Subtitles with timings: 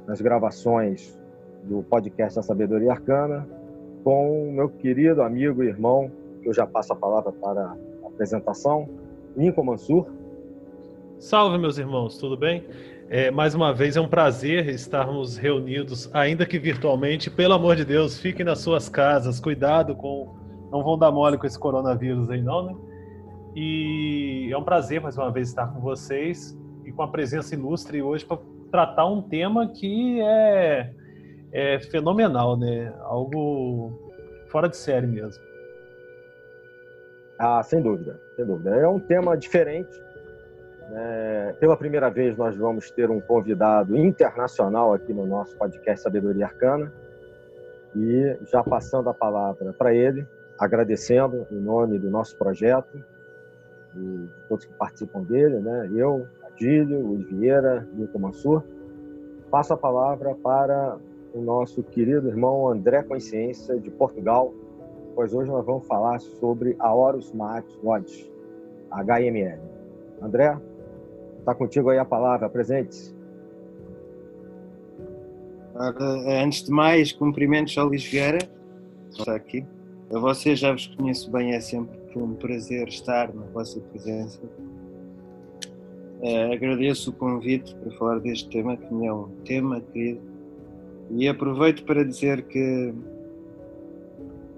[0.06, 1.16] nas gravações
[1.62, 3.46] do podcast da Sabedoria Arcana,
[4.02, 6.10] com o meu querido amigo e irmão,
[6.42, 8.88] que eu já passo a palavra para a apresentação,
[9.36, 10.06] Lincoln Mansur.
[11.20, 12.64] Salve, meus irmãos, tudo bem?
[13.08, 17.30] É, mais uma vez é um prazer estarmos reunidos, ainda que virtualmente.
[17.30, 20.34] Pelo amor de Deus, fiquem nas suas casas, cuidado com.
[20.72, 22.74] Não vão dar mole com esse coronavírus aí, não, né?
[23.54, 28.02] E é um prazer mais uma vez estar com vocês e com a presença ilustre
[28.02, 28.38] hoje para
[28.70, 30.92] tratar um tema que é,
[31.52, 32.94] é fenomenal, né?
[33.00, 33.92] Algo
[34.48, 35.42] fora de série mesmo.
[37.38, 38.70] Ah, sem dúvida, sem dúvida.
[38.76, 40.00] É um tema diferente
[40.94, 46.46] é, pela primeira vez, nós vamos ter um convidado internacional aqui no nosso podcast Sabedoria
[46.46, 46.92] Arcana.
[47.94, 50.26] E já passando a palavra para ele,
[50.58, 53.02] agradecendo em nome do nosso projeto
[53.96, 55.90] e todos que participam dele, né?
[55.94, 58.62] eu, Adílio, Luiz Vieira, Milton Mansur,
[59.50, 60.98] passo a palavra para
[61.34, 64.52] o nosso querido irmão André Consciência, de Portugal,
[65.14, 67.32] pois hoje nós vamos falar sobre a Horus
[67.82, 68.30] Lodge,
[68.90, 69.60] HML.
[70.20, 70.56] André,
[71.42, 73.12] Está contigo aí a palavra, presente.
[75.74, 78.38] Antes de mais, cumprimentos ao Luís Vieira,
[79.10, 79.66] está aqui.
[80.10, 84.40] A vocês já vos conheço bem, é sempre um prazer estar na vossa presença.
[86.20, 90.20] Uh, agradeço o convite para falar deste tema, que me é um tema querido.
[91.10, 92.94] E aproveito para dizer que,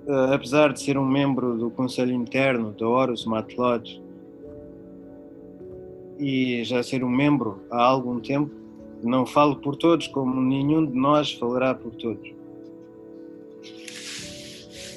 [0.07, 4.03] uh, apesar de ser um membro do Conselho Interno da Horus Mat Lodge,
[6.19, 8.51] e já ser um membro há algum tempo,
[9.03, 12.33] não falo por todos, como nenhum de nós falará por todos.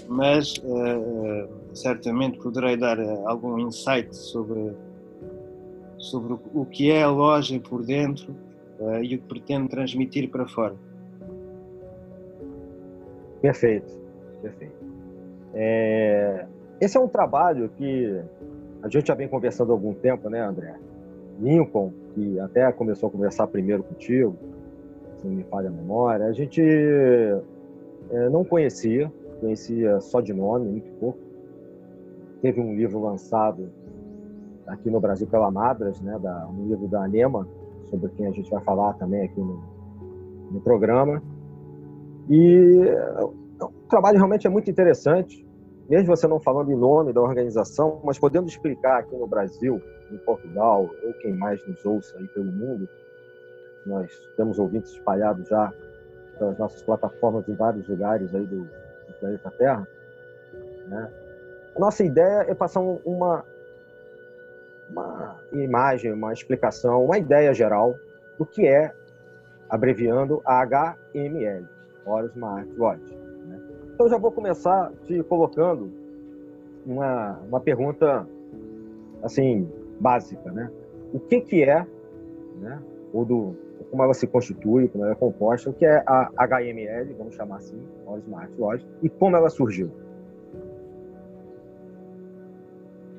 [0.07, 4.73] Mas uh, certamente poderei dar uh, algum insight sobre,
[5.97, 8.33] sobre o que é a loja por dentro
[8.79, 10.75] uh, e o que pretende transmitir para fora.
[13.41, 13.95] Perfeito,
[14.41, 14.75] perfeito.
[15.53, 16.45] É,
[16.79, 18.21] esse é um trabalho que
[18.81, 20.75] a gente já vem conversando há algum tempo, né, André?
[21.39, 24.35] Lincoln, que até começou a conversar primeiro contigo,
[25.17, 30.69] se não me falha a memória, a gente é, não conhecia, conhecia só de nome,
[30.69, 31.19] muito pouco.
[32.41, 33.69] Teve um livro lançado
[34.67, 37.47] aqui no Brasil pela Madras, né, da, um livro da Anema,
[37.89, 39.61] sobre quem a gente vai falar também aqui no,
[40.51, 41.21] no programa.
[42.29, 42.81] E
[43.59, 45.47] o trabalho realmente é muito interessante
[45.89, 49.81] mesmo você não falando em nome da organização, mas podendo explicar aqui no Brasil,
[50.11, 52.87] em Portugal, ou quem mais nos ouça aí pelo mundo,
[53.85, 55.71] nós temos ouvintes espalhados já
[56.37, 58.67] pelas nossas plataformas em vários lugares aí do
[59.19, 59.87] planeta Terra.
[60.87, 61.11] Né?
[61.75, 63.43] A nossa ideia é passar uma,
[64.89, 67.95] uma imagem, uma explicação, uma ideia geral
[68.37, 68.93] do que é,
[69.69, 71.67] abreviando, HML,
[72.05, 73.17] Horus Smart Lodge.
[73.93, 75.91] Então, já vou começar te colocando
[76.85, 78.27] uma, uma pergunta,
[79.23, 79.67] assim,
[79.99, 80.71] básica, né?
[81.11, 81.83] O que que é,
[82.59, 82.79] né?
[83.11, 83.55] Ou do,
[83.89, 87.57] como ela se constitui, como ela é composta, o que é a HML, vamos chamar
[87.57, 89.91] assim, All Smart Lodge, e como ela surgiu?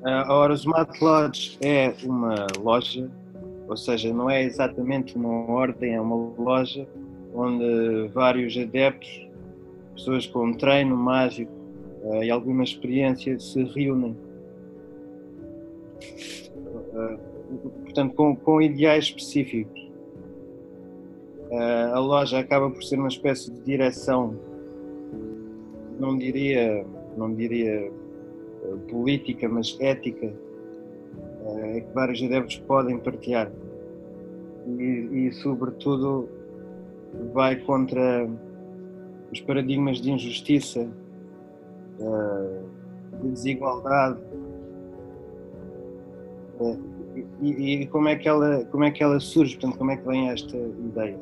[0.03, 3.09] A Hora Smart Lodge é uma loja,
[3.67, 6.87] ou seja, não é exatamente uma ordem, é uma loja
[7.33, 9.29] onde vários adeptos
[9.99, 11.51] pessoas com treino mágico
[12.03, 14.15] uh, e alguma experiência se reúnem.
[16.93, 17.19] Uh,
[17.83, 19.88] portanto, com, com, ideais específicos.
[21.49, 24.35] Uh, a loja acaba por ser uma espécie de direção,
[25.99, 26.85] não diria,
[27.17, 27.91] não diria
[28.89, 30.31] política, mas ética
[31.73, 33.51] é que vários adeptos podem partilhar.
[34.67, 36.29] E, e, sobretudo,
[37.33, 38.29] vai contra
[39.31, 40.87] os paradigmas de injustiça,
[43.21, 44.19] de desigualdade.
[47.41, 50.05] E, e, como, é que ela, como é que ela surge, portanto, como é que
[50.05, 51.17] vem esta ideia?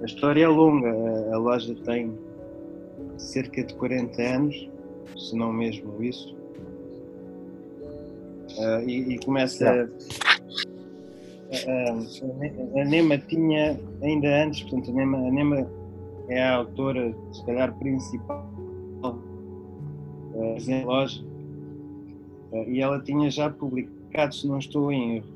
[0.00, 0.90] A história é longa,
[1.32, 2.12] a loja tem
[3.16, 4.70] cerca de 40 anos,
[5.16, 6.36] se não mesmo isso.
[8.58, 9.88] Uh, e, e, começa.
[11.52, 15.70] A, a, a, Nema tinha, ainda antes, portanto, a Nema, a Nema
[16.28, 18.48] é a autora, se calhar, principal
[19.02, 21.24] uh, em loja.
[22.52, 25.33] Uh, e ela tinha já publicado, se não estou em erro,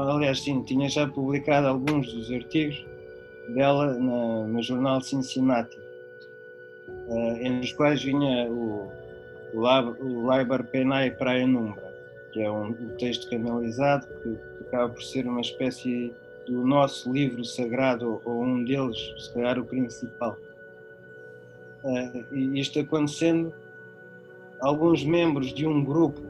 [0.00, 2.84] aliás, sim, tinha já publicado alguns dos artigos
[3.48, 5.76] dela na, no jornal Cincinnati,
[7.08, 8.90] uh, entre os quais vinha o,
[9.52, 11.92] o, Lab, o Liber Penai Praia Numbra,
[12.32, 16.12] que é um, um texto canalizado que, que acaba por ser uma espécie
[16.46, 20.36] do nosso livro sagrado, ou um deles, se calhar o principal.
[21.84, 23.52] Uh, e isto acontecendo,
[24.60, 26.22] alguns membros de um grupo,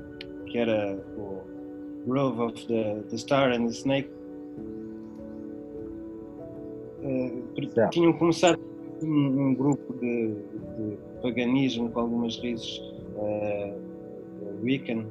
[0.47, 1.42] que era o
[2.07, 4.11] Grove of the, the Star and the Snake,
[7.05, 8.59] uh, tinham começado
[9.03, 10.35] um, um grupo de,
[10.77, 12.79] de, paganismo com algumas raízes
[13.17, 15.07] uh, Wiccan,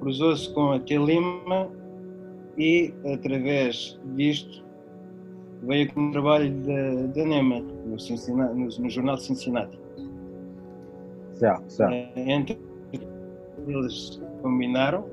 [0.00, 1.70] cruzou-se com a Telima
[2.56, 4.64] e, através disto,
[5.62, 6.52] veio com o trabalho
[7.08, 9.78] da, NEMA, no, no, no, jornal de Cincinnati.
[11.32, 11.92] Certo, certo.
[11.92, 12.58] Uh, entre
[13.66, 15.04] eles combinaram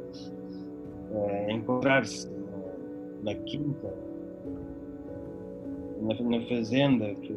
[1.11, 3.93] uh, encontrar-se na, na quinta
[6.01, 7.35] na, na fazenda que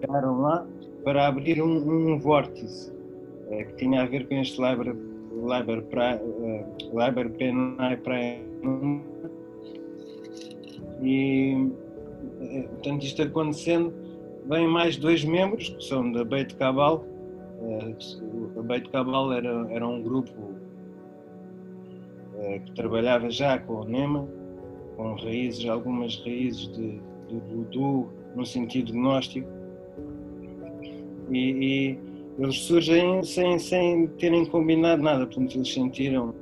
[0.00, 0.66] ficaram lá
[1.04, 4.94] para abrir um, um vórtice uh, que tinha a ver com este Liber,
[5.32, 8.40] Liber, pra, uh, Liber Penai Praia.
[11.02, 11.54] E
[12.40, 13.92] uh, portanto isto acontecendo
[14.46, 17.04] vêm mais dois membros que são da Beit Cabal
[17.60, 20.32] uh, a Beit Cabal era, era um grupo
[22.64, 24.28] que trabalhava já com o NEMA
[24.96, 29.48] com raízes, algumas raízes de do voodoo no sentido gnóstico
[31.30, 31.98] e, e,
[32.38, 36.34] eles surgem sem, sem terem combinado nada, portanto eles sentiram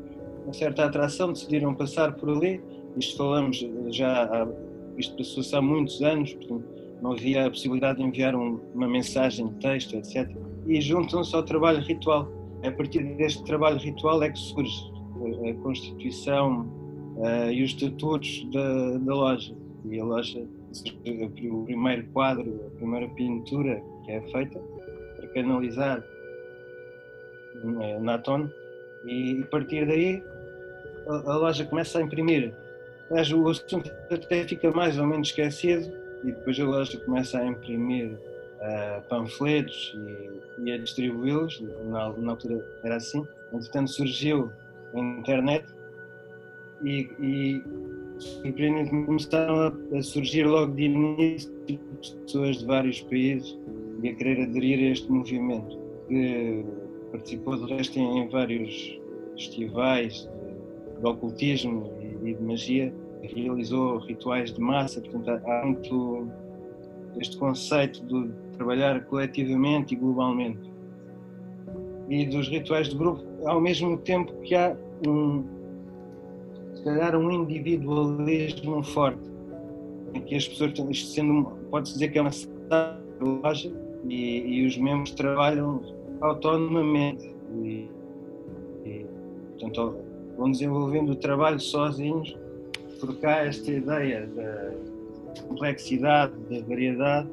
[0.42, 2.60] uma certa atração, decidiram passar por ali,
[2.96, 4.48] isto falamos já,
[4.96, 6.64] isto passou-se há muitos anos, portanto
[7.02, 10.30] não havia a possibilidade de enviar um, uma mensagem de texto, etc.
[10.66, 12.28] E juntam-se ao trabalho ritual.
[12.64, 14.91] A partir deste trabalho ritual é que surge
[15.26, 16.66] a Constituição
[17.16, 19.54] uh, e os estatutos da, da loja.
[19.84, 20.46] E a loja
[21.50, 24.58] o primeiro quadro, a primeira pintura que é feita
[25.16, 26.02] para canalizar
[27.54, 28.48] eh, Naton
[29.04, 30.22] e a partir daí
[31.06, 32.54] a, loja começa a imprimir.
[33.10, 35.92] Mas o assunto até fica mais ou menos esquecido
[36.24, 39.94] e depois a loja começa a imprimir uh, panfletos
[40.58, 43.26] e, e a distribuí-los, na, na, altura era assim.
[43.52, 44.61] Entretanto surgiu a
[44.98, 45.64] internet
[46.84, 47.62] e, e
[48.18, 51.52] surpreendentemente começaram a, surgir logo de início
[52.24, 53.58] pessoas de vários países
[54.02, 56.64] e a querer aderir a este movimento, que
[57.10, 59.00] participou de resto em, vários
[59.34, 66.28] festivais de, de ocultismo e, e, de magia, realizou rituais de massa, portanto há muito
[67.20, 70.71] este conceito de trabalhar coletivamente e globalmente.
[72.12, 74.76] E dos rituais de grupo, ao mesmo tempo que há
[75.08, 75.42] um,
[76.74, 79.30] se calhar um individualismo forte,
[80.12, 82.30] em que as pessoas, isto sendo, pode-se dizer que é uma
[83.18, 83.72] loja
[84.06, 85.80] e, e, os membros trabalham
[86.20, 87.88] autonomamente e,
[88.84, 89.06] e,
[89.58, 89.96] portanto,
[90.36, 92.36] vão desenvolvendo o trabalho sozinhos,
[93.00, 97.30] porque há esta ideia da complexidade, da variedade,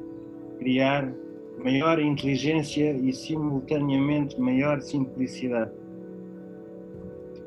[0.58, 1.12] criar
[1.62, 5.70] maior inteligência e simultaneamente maior simplicidade,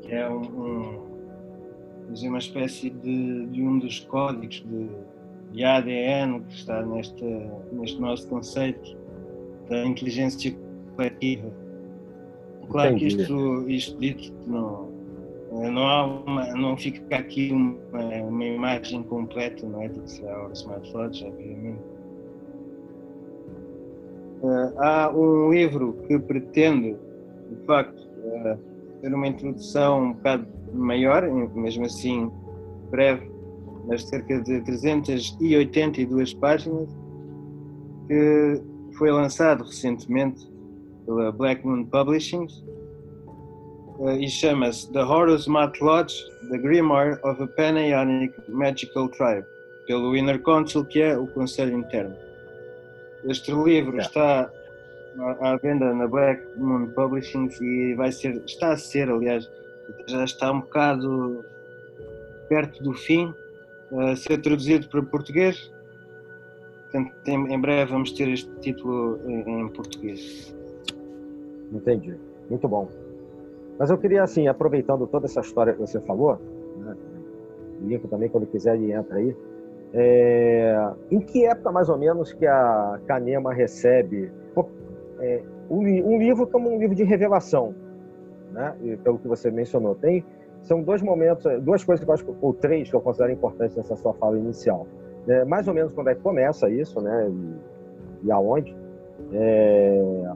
[0.02, 1.04] que é um, um
[2.22, 4.88] é uma espécie de, de um dos códigos de,
[5.52, 7.24] de, ADN que está neste,
[7.72, 8.96] neste nosso conceito
[9.68, 10.54] da inteligência
[10.94, 11.50] coletiva.
[12.68, 14.90] Claro que isto, isto dito não,
[15.50, 20.48] não, há uma, não fica aqui uma, uma imagem completa não é, do que será
[20.48, 21.93] o Smart Lodge, obviamente.
[24.42, 26.96] Uh, há um livro que pretende,
[27.50, 28.58] de facto, uh,
[29.00, 31.22] ter uma introdução um bocado maior,
[31.54, 32.30] mesmo assim
[32.90, 33.30] breve,
[33.86, 36.88] mas cerca de 382 páginas,
[38.06, 38.62] que
[38.96, 40.50] foi lançado recentemente
[41.06, 42.46] pela Black Moon Publishing
[43.98, 46.14] uh, e chama-se The Horus Mat Lodge,
[46.50, 49.44] The Grimoire of a Panaionic Magical Tribe,
[49.86, 52.23] pelo Inner Council, que é o Conselho Interno.
[53.24, 54.50] Este livro está
[55.40, 59.50] à venda na Black Moon Publishing e vai ser, está a ser, aliás,
[60.06, 61.44] já está um bocado
[62.48, 63.32] perto do fim,
[63.92, 65.72] a ser traduzido para português.
[66.82, 70.54] Portanto, em, breve vamos ter este título em, em português.
[71.72, 72.14] Entendi.
[72.48, 72.88] Muito bom.
[73.78, 76.38] Mas eu queria, assim, aproveitando toda essa história que você falou,
[76.76, 76.96] né,
[77.82, 79.34] o Lincoln também, quando quiser, ele entra aí.
[79.96, 84.32] É, em que época, mais ou menos, que a Canema recebe
[85.20, 87.74] é, um, um, livro como um livro de revelação,
[88.50, 88.74] né?
[88.82, 89.94] E, pelo que você mencionou.
[89.94, 90.24] Tem,
[90.62, 93.94] são dois momentos, duas coisas que eu acho, ou três que eu considero importantes nessa
[93.94, 94.86] sua fala inicial.
[95.28, 97.30] É, mais ou menos quando é que começa isso, né?
[97.30, 98.76] E, e aonde.
[99.32, 100.32] É,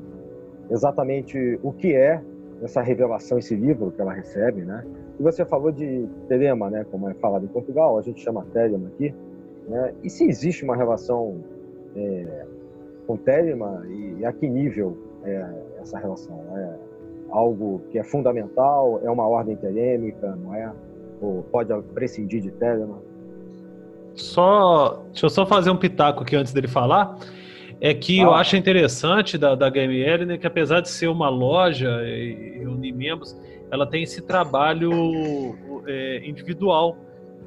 [0.71, 2.23] exatamente o que é
[2.62, 4.85] essa revelação, esse livro que ela recebe, né?
[5.19, 6.87] E você falou de telema, né?
[6.91, 9.12] Como é falado em Portugal, a gente chama telema aqui.
[9.68, 9.94] Né?
[10.02, 11.44] E se existe uma relação
[11.94, 12.46] é,
[13.06, 15.46] com telema e, e, a que nível é
[15.80, 16.40] essa relação?
[16.56, 16.75] É
[17.30, 19.00] algo que é fundamental?
[19.04, 20.72] É uma ordem telêmica, não é?
[21.20, 22.98] Ou pode prescindir de telema?
[24.14, 27.18] Só, deixa eu só fazer um pitaco aqui antes dele falar
[27.80, 28.25] é que ah.
[28.25, 32.92] eu acho interessante da, da GML, né, que apesar de ser uma loja e unir
[32.92, 33.37] membros,
[33.70, 34.90] ela tem esse trabalho
[35.87, 36.96] é, individual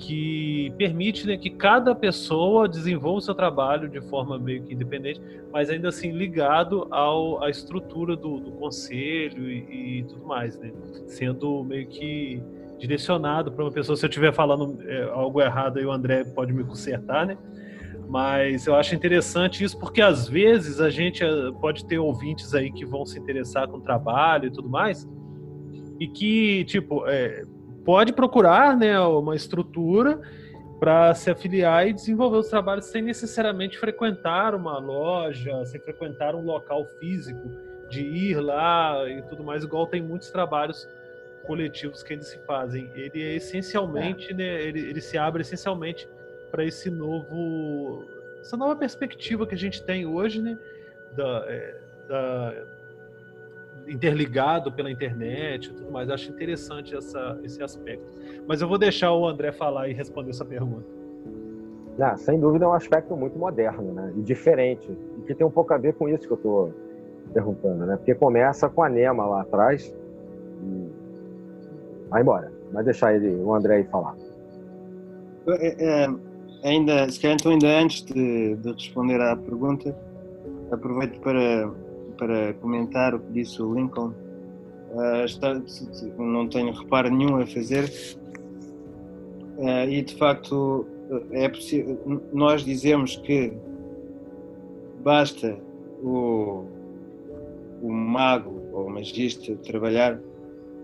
[0.01, 5.21] que permite né, que cada pessoa desenvolva o seu trabalho de forma meio que independente,
[5.53, 10.71] mas ainda assim ligado ao, à estrutura do, do conselho e, e, tudo mais, né?
[11.05, 12.41] Sendo meio que
[12.79, 13.95] direcionado para uma pessoa.
[13.95, 17.37] Se eu estiver falando é, algo errado aí, o André pode me consertar, né?
[18.09, 22.69] Mas eu acho interessante isso porque às vezes a gente eh, pode ter ouvintes aí
[22.69, 25.07] que vão se interessar com o trabalho e tudo mais,
[25.97, 27.45] e que, tipo, é,
[27.85, 30.19] pode procurar né, uma estrutura
[30.79, 36.43] para se afiliar e desenvolver os trabalhos sem necessariamente frequentar uma loja, sem frequentar um
[36.43, 37.51] local físico,
[37.89, 40.87] de ir lá e tudo mais, igual tem muitos trabalhos
[41.45, 42.89] coletivos que eles se fazem.
[42.95, 44.33] Ele é essencialmente, é.
[44.33, 46.07] né, ele, ele se abre essencialmente
[46.49, 48.05] para esse novo
[48.41, 50.57] essa nova perspectiva que a gente tem hoje, né,
[51.15, 52.53] da, é, da
[53.87, 56.09] interligado pela internet e tudo mais.
[56.09, 58.05] Acho interessante essa, esse aspecto.
[58.47, 60.85] Mas eu vou deixar o André falar e responder essa pergunta.
[61.97, 65.51] Não, sem dúvida é um aspecto muito moderno, né, e diferente, e que tem um
[65.51, 66.73] pouco a ver com isso que eu estou
[67.33, 69.93] perguntando, né, porque começa com a Nema lá atrás
[70.63, 70.89] e
[72.09, 72.51] vai embora.
[72.71, 74.15] Vai deixar ele, o André aí falar.
[75.47, 76.07] É, é
[76.63, 79.95] ainda, se calhar então ainda antes de, de, responder à pergunta,
[80.71, 81.69] aproveito para,
[82.21, 84.13] para comentar o que disse o Lincoln.
[84.93, 85.59] Uh, está,
[86.19, 87.85] não tenho reparo nenhum a fazer
[89.57, 90.85] uh, e de facto
[91.31, 91.97] é possível,
[92.31, 93.53] nós dizemos que
[95.01, 95.57] basta
[96.03, 96.65] o,
[97.81, 100.19] o mago ou o magista trabalhar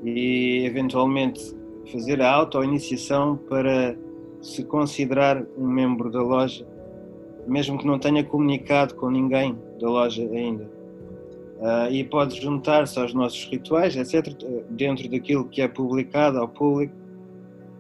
[0.03, 1.53] e eventualmente
[1.91, 3.95] fazer a auto-iniciação para
[4.41, 6.65] se considerar um membro da loja,
[7.45, 10.76] mesmo que não tenha comunicado com ninguém da loja ainda.
[11.59, 14.31] Uh, e pode juntar-se aos nossos rituais, etc.,
[14.69, 16.93] dentro daquilo que é publicado ao público,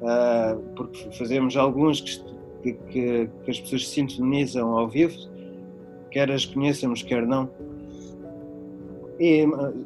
[0.01, 5.15] uh, porque fazemos alguns que, que, que, as pessoas sintonizam ao vivo,
[6.09, 7.51] quer as conheçamos, quer não.
[9.19, 9.45] E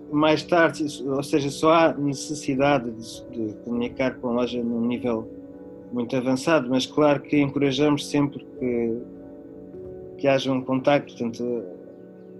[0.09, 5.27] mais tarde, ou seja, só há necessidade de, de comunicar com a loja num nível
[5.91, 8.97] muito avançado, mas claro que encorajamos sempre que,
[10.17, 11.80] que haja um contacto, portanto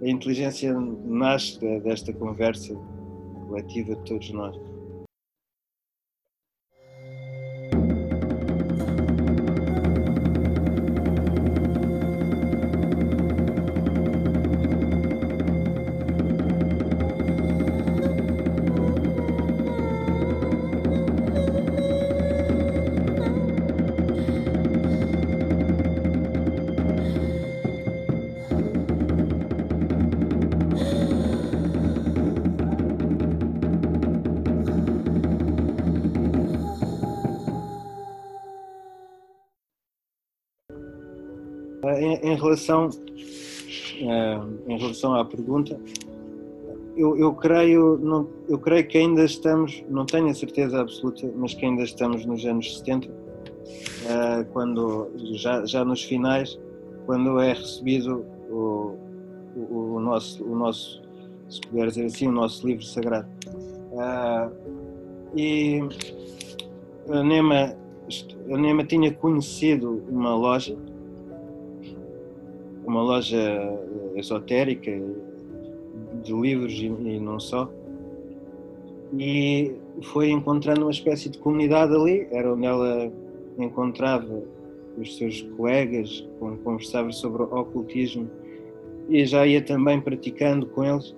[0.02, 2.74] a inteligência nasce desta conversa
[3.46, 4.71] coletiva de todos nós.
[42.22, 45.78] Em, relação uh, em relação à pergunta,
[46.96, 51.54] eu, eu, creio não, eu creio que ainda estamos, não tenho a certeza absoluta, mas
[51.54, 53.12] que ainda estamos nos anos 70, uh,
[54.08, 56.58] eh, quando já, já nos finais,
[57.06, 58.98] quando é recebido o,
[59.56, 61.02] o, o, nosso, o nosso,
[61.48, 63.28] se puder dizer assim, o nosso livro sagrado.
[63.92, 64.72] Uh,
[65.34, 65.80] E
[67.08, 67.74] a Nema,
[68.50, 70.76] a Nema tinha conhecido uma loja,
[72.92, 73.38] uma loja
[74.14, 74.90] esotérica
[76.22, 77.70] de livros e, e não só,
[79.18, 83.10] e foi encontrando uma espécie de comunidade ali, era onde ela
[83.58, 84.42] encontrava
[84.98, 88.30] os seus colegas, conversava sobre o ocultismo
[89.08, 91.14] e já ia também praticando com eles.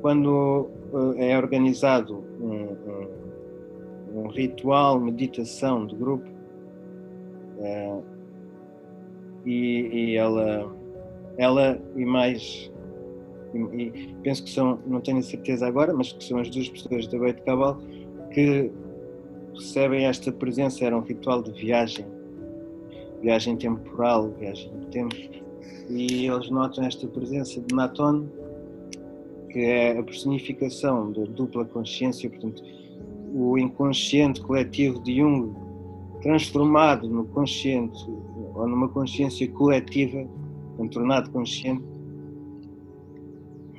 [0.00, 0.68] Quando
[1.16, 2.76] eh, é organizado um,
[4.16, 6.28] um, um ritual, meditação de grupo,
[7.60, 7.98] é,
[9.44, 10.74] e, e, ela,
[11.36, 12.70] ela e mais,
[13.54, 17.06] e, e, penso que são, não tenho certeza agora, mas que são as duas pessoas
[17.06, 17.78] da Beit Cabal
[18.32, 18.70] que
[19.54, 22.06] recebem esta presença, era um ritual de viagem,
[23.20, 25.14] viagem temporal, viagem no tempo,
[25.88, 28.26] e eles notam esta presença de Naton,
[29.50, 32.62] que é a personificação da dupla consciência, portanto,
[33.34, 35.54] o inconsciente coletivo de Jung
[36.22, 37.98] transformado no consciente
[38.54, 40.26] ou numa consciência coletiva,
[40.88, 41.82] tornado consciente.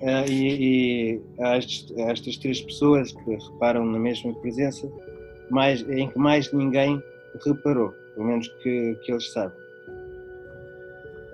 [0.01, 4.91] Uh, e, e estas, estas três pessoas que reparam na mesma presença
[5.49, 7.01] mais, em que mais ninguém
[7.45, 9.57] reparou, pelo menos que, que eles sabem.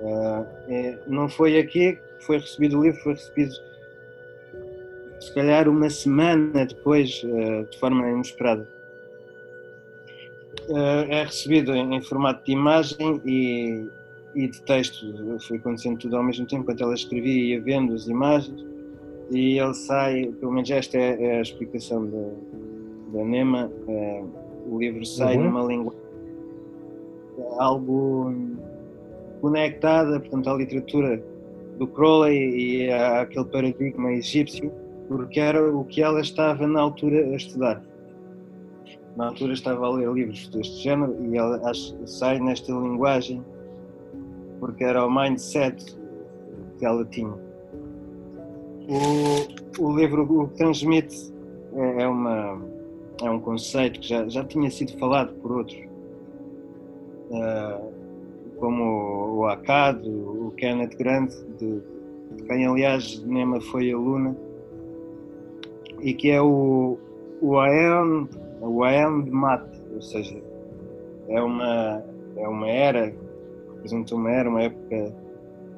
[0.01, 3.53] Uh, é, não foi aqui que foi recebido o livro, foi recebido
[5.19, 8.67] se calhar uma semana depois, uh, de forma inesperada.
[10.69, 13.87] Uh, é recebido em, em, formato de imagem e,
[14.35, 15.03] e de texto,
[15.47, 18.63] foi acontecendo tudo ao mesmo tempo, enquanto ela escrevia e ia vendo as imagens,
[19.31, 24.23] e ele sai, pelo menos esta é, é a explicação da, da Nema, é,
[24.67, 25.45] o livro sai uhum.
[25.45, 25.93] numa língua
[27.57, 28.33] algo
[29.41, 31.23] conectada, portanto, à literatura
[31.77, 34.71] do Crowley e àquele paradigma egípcio,
[35.07, 37.81] porque era o que ela estava na altura a estudar.
[39.19, 41.61] Na altura estava a ler livros deste género e ela
[42.05, 43.43] sai nesta linguagem
[44.61, 45.93] porque era o mindset
[46.77, 47.33] que ela tinha.
[48.87, 51.33] O, o livro o que transmite
[51.73, 52.61] é, é uma
[53.21, 55.81] é um conceito que já, já tinha sido falado por outros,
[57.31, 57.91] uh,
[58.57, 61.81] como o Akkad, o Kenneth Grant, de,
[62.37, 64.33] de quem aliás Nema foi aluna,
[65.99, 66.97] e que é o,
[67.41, 68.25] o Aeon,
[68.61, 70.41] o Aeon de Mate, ou seja,
[71.27, 72.03] é uma,
[72.35, 73.13] é uma era,
[73.73, 75.15] representa uma era, uma época,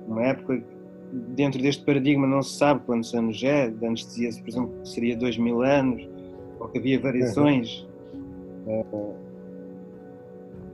[0.07, 0.63] uma época
[1.11, 5.17] dentro deste paradigma não se sabe quantos anos é, antes dizia-se, por exemplo, que seria
[5.17, 6.07] dois mil anos,
[6.59, 7.87] ou que havia variações.
[8.67, 9.15] Uhum.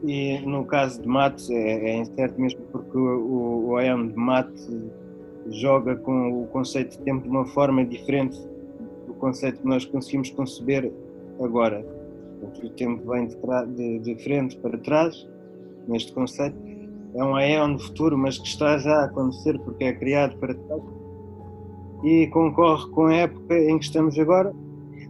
[0.04, 4.92] e no caso de Mate é, é incerto mesmo porque o, o IAM de Mate
[5.50, 8.38] joga com o conceito de tempo de uma forma diferente
[9.08, 10.92] do conceito que nós conseguimos conceber
[11.42, 11.97] agora.
[12.64, 13.36] O tempo vem de,
[13.76, 15.28] de, de, frente para trás,
[15.88, 16.58] neste conceito.
[17.16, 20.54] É um aeon de futuro, mas que está já a acontecer porque é criado para
[20.54, 20.82] trás.
[22.04, 24.54] E concorre com a época em que estamos agora,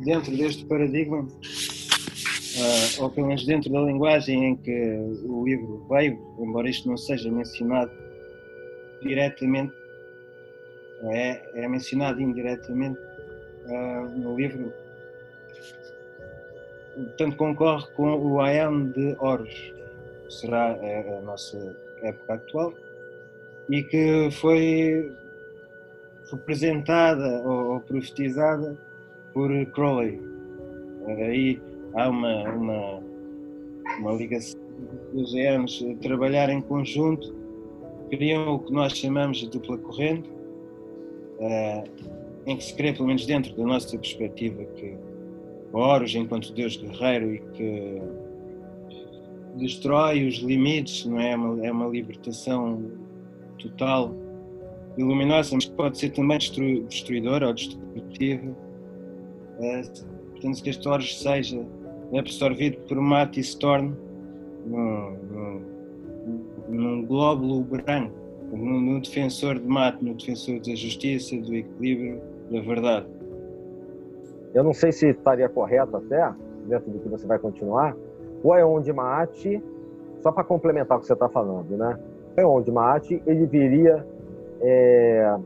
[0.04, 6.18] dentro deste paradigma, uh, ou pelo menos dentro da linguagem em que o livro veio,
[6.40, 7.92] embora isto não seja mencionado
[9.02, 9.74] diretamente,
[11.04, 12.98] é, é mencionado indiretamente
[13.66, 14.72] uh, no livro,
[17.06, 19.74] portanto concorre com o Aeon de Horus,
[20.30, 22.74] será a, a nossa época atual,
[23.70, 25.12] e que foi
[26.32, 28.78] representada ou, ou profetizada
[29.34, 30.20] por Crowley.
[31.08, 31.62] Aí
[31.94, 33.04] há uma, uma,
[34.00, 34.60] uma ligação
[35.14, 37.36] dos anos trabalhar em conjunto,
[38.10, 40.30] criam o que nós chamamos de dupla corrente,
[41.40, 41.84] uh,
[42.46, 44.98] em que se crê, pelo menos dentro da nossa perspectiva, que
[45.78, 48.02] Horus, enquanto Deus guerreiro e que
[49.56, 51.32] destrói os limites, não é?
[51.32, 52.92] É uma, é uma libertação
[53.60, 54.14] total,
[54.98, 58.56] luminosa, mas pode ser também destruidora ou destrutiva
[59.58, 61.66] portanto, que este Horus seja
[62.18, 63.94] absorvido por mate e se torne
[64.66, 65.62] num, num,
[66.70, 68.16] num glóbulo branco,
[68.52, 73.08] no, no defensor de mate, no defensor da justiça, do equilíbrio, da verdade.
[74.58, 76.34] Eu não sei se estaria correto até,
[76.66, 77.96] dentro do que você vai continuar,
[78.44, 79.64] o Aeon de Mate,
[80.22, 81.96] só para complementar o que você está falando, né?
[82.36, 84.04] O Aeon de Mate, ele viria
[84.60, 85.38] é,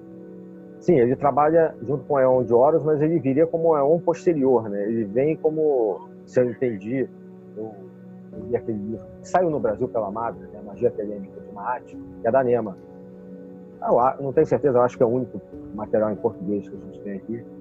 [0.79, 3.99] Sim, ele trabalha junto com o Eon de Horus, mas ele viria como um Eon
[3.99, 4.81] posterior, né?
[4.87, 7.09] Ele vem como, se eu entendi,
[7.57, 7.69] eu,
[8.47, 10.61] li aquele livro saiu no Brasil pela Madre, né?
[10.65, 12.77] Magia Telêmica de Maat, que é da Nema.
[13.81, 15.41] Eu não tenho certeza, eu acho que é o único
[15.75, 17.60] material em português que a gente tem aqui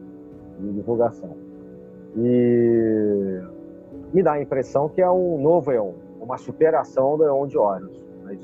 [0.61, 1.37] de divulgação.
[2.17, 3.41] E
[4.13, 8.05] me dá a impressão que é um novo Eon, uma superação do Eon de Horus.
[8.25, 8.39] Mas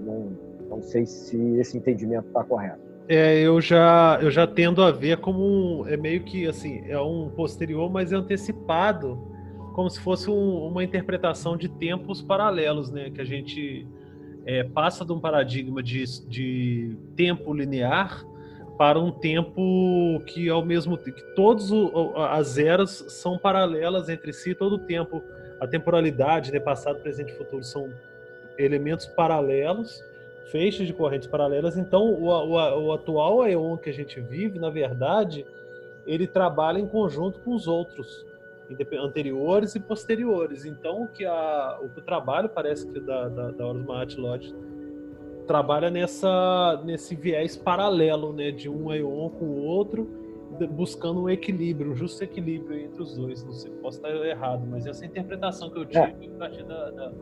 [0.00, 0.32] não,
[0.68, 2.88] não sei se esse entendimento está correto.
[3.08, 7.00] É, eu já, eu já tendo a ver como um, é meio que assim, é
[7.00, 9.18] um posterior, mas é antecipado,
[9.72, 13.08] como se fosse um, uma interpretação de tempos paralelos, né?
[13.10, 13.86] Que a gente
[14.44, 18.27] é, passa de um paradigma de, de tempo linear
[18.78, 21.70] para um tempo que ao mesmo que todas
[22.30, 25.22] as eras são paralelas entre si todo o tempo
[25.60, 27.92] a temporalidade né, passado presente e futuro são
[28.56, 30.02] elementos paralelos
[30.50, 31.76] feixes de correntes paralelas.
[31.76, 35.46] Então, o, o, o atual Aeon que a gente vive, na verdade,
[36.06, 38.24] ele trabalha em conjunto com os outros,
[39.02, 40.64] anteriores e posteriores.
[40.64, 44.54] Então, o que, a, o, trabalho parece que da, da, da Horus Lodge
[45.48, 50.06] trabalha nessa, nesse viés paralelo, né, de um Aeon com o outro,
[50.70, 53.42] buscando um equilíbrio, um justo equilíbrio entre os dois.
[53.42, 56.04] Não sei, posso estar errado, mas essa é a interpretação que eu tive é.
[56.04, 57.12] a partir da, da,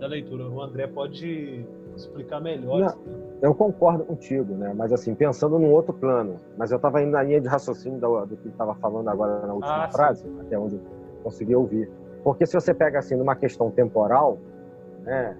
[0.00, 0.48] da leitura.
[0.48, 1.66] O André pode
[1.96, 2.80] explicar melhor.
[2.80, 2.94] Não,
[3.42, 4.72] eu concordo contigo, né?
[4.74, 6.40] Mas assim, pensando num outro plano.
[6.56, 9.54] Mas eu estava indo na linha de raciocínio do, do que estava falando agora na
[9.54, 10.40] última ah, frase, sim.
[10.40, 10.80] até onde eu
[11.22, 11.90] consegui ouvir.
[12.22, 14.38] Porque se você pega assim numa questão temporal,
[15.02, 15.36] né?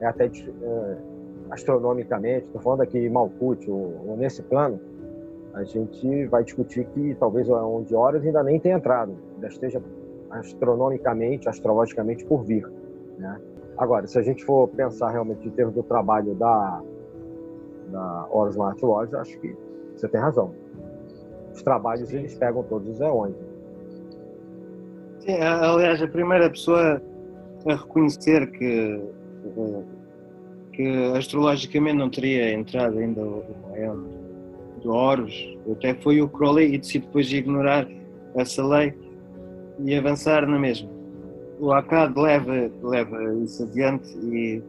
[0.00, 0.96] É até é,
[1.52, 4.80] astronomicamente, estou falando aqui Malkuth ou, ou, nesse plano,
[5.52, 9.48] a gente vai discutir que talvez o Eon de Horas ainda nem tenha entrado, ainda
[9.48, 9.82] esteja
[10.30, 12.66] astronomicamente, astrologicamente por vir,
[13.18, 13.38] né?
[13.76, 16.82] Agora, se a gente for pensar realmente em termos do trabalho da,
[17.90, 19.54] da Horus Smart Lodge, acho que
[19.94, 20.54] você tem razão.
[21.52, 22.18] Os trabalhos, Sim.
[22.18, 23.34] eles pegam todos os eões.
[25.20, 27.02] Sim, aliás, a primeira pessoa
[27.66, 29.02] a reconhecer que,
[30.72, 34.04] que astrologicamente não teria entrado ainda o eão
[34.82, 37.86] do Horus, até foi o Crowley e decide depois ignorar
[38.34, 38.94] essa lei
[39.84, 40.92] e avançar na mesma
[41.62, 44.60] o ACAD leva, leva isso adiante e,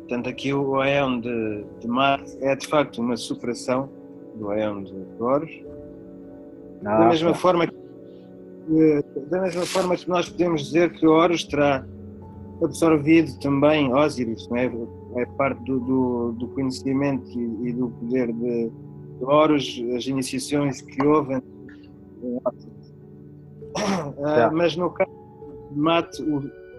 [0.00, 3.88] portanto, aqui o Aeon de, de Marte é de facto uma superação
[4.34, 5.62] do Aeon de Horus.
[6.84, 7.38] Ah, da mesma tá.
[7.38, 7.80] forma que
[9.30, 11.86] da mesma forma que nós podemos dizer que Horus terá
[12.62, 14.68] absorvido também Osíris, não é?
[15.16, 20.80] É parte do, do, do conhecimento e, e, do poder de, de Horus, as iniciações
[20.80, 21.42] que houve.
[24.22, 25.10] Ah, mas no caso
[25.72, 26.22] mate,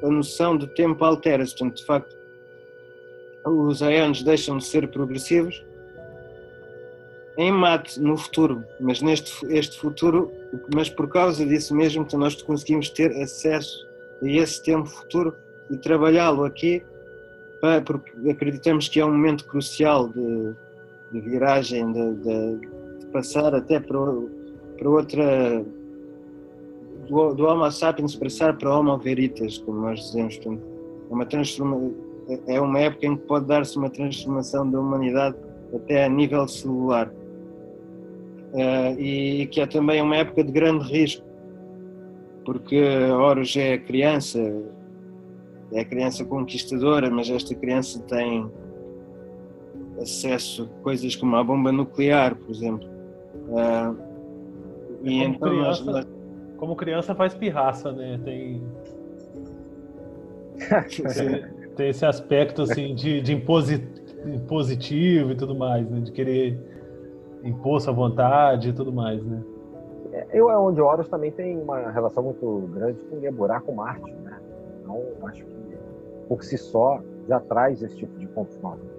[0.04, 1.56] a noção de tempo altera-se.
[1.58, 2.18] Portanto, de facto,
[3.46, 5.64] os aeons deixam de ser progressivos
[7.38, 10.32] em mate no futuro, mas neste este futuro,
[10.76, 13.88] mas por causa disso mesmo, então nós conseguimos ter acesso
[14.22, 15.34] a esse tempo futuro
[15.70, 16.84] e trabalhá-lo aqui,
[17.86, 20.56] porque acreditamos que é um momento crucial de,
[21.12, 22.58] de viragem, de, de,
[23.00, 24.00] de, passar até para,
[24.78, 25.64] para outra
[27.08, 30.38] do, do Homo sapiens passar para Homo veritas, como nós dizemos.
[30.38, 30.64] Portanto,
[31.10, 31.92] é uma, transforma,
[32.48, 35.36] é uma época em que pode dar-se uma transformação da humanidade
[35.76, 37.12] até a nível celular.
[38.54, 41.26] Uh, e que é também uma época de grande risco,
[42.46, 44.40] porque Horus é criança,
[45.74, 48.50] é criança conquistadora, mas esta criança tem
[50.02, 52.88] acesso a coisas como a bomba nuclear, por exemplo.
[53.48, 53.96] Uh,
[55.04, 56.08] e então criança, nós,
[56.58, 58.20] como criança faz pirraça, né?
[58.24, 58.62] Tem.
[61.14, 63.88] tem, tem esse aspecto assim de, de imposi,
[64.26, 66.02] impositivo e tudo mais, né?
[66.02, 66.60] De querer
[67.44, 69.42] impor sua vontade e tudo mais, né?
[70.12, 74.12] É, eu é onde Horus também tem uma relação muito grande com Geburá com Marte,
[74.12, 74.40] né?
[74.82, 75.61] Então acho que
[76.32, 78.91] por si só já traz esse tipo de confronto.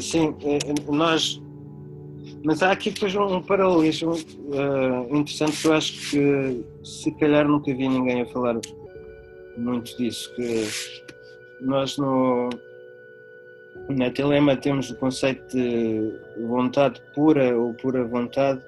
[0.00, 1.40] Sim, é, é, nós.
[2.44, 7.72] Mas há aqui depois um paralelismo uh, interessante que eu acho que se calhar nunca
[7.72, 8.60] vi ninguém a falar
[9.56, 10.66] muito disso, que
[11.60, 12.50] nós no,
[13.88, 16.12] na Telema temos o conceito de
[16.46, 18.60] vontade pura ou pura vontade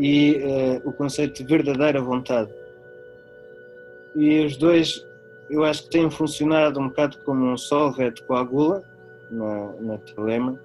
[0.00, 0.42] e
[0.84, 2.52] uh, o conceito de verdadeira vontade.
[4.16, 5.06] E os dois
[5.50, 8.82] eu acho que têm funcionado um bocado como um solvete com a gula,
[9.30, 10.58] na, na Telema,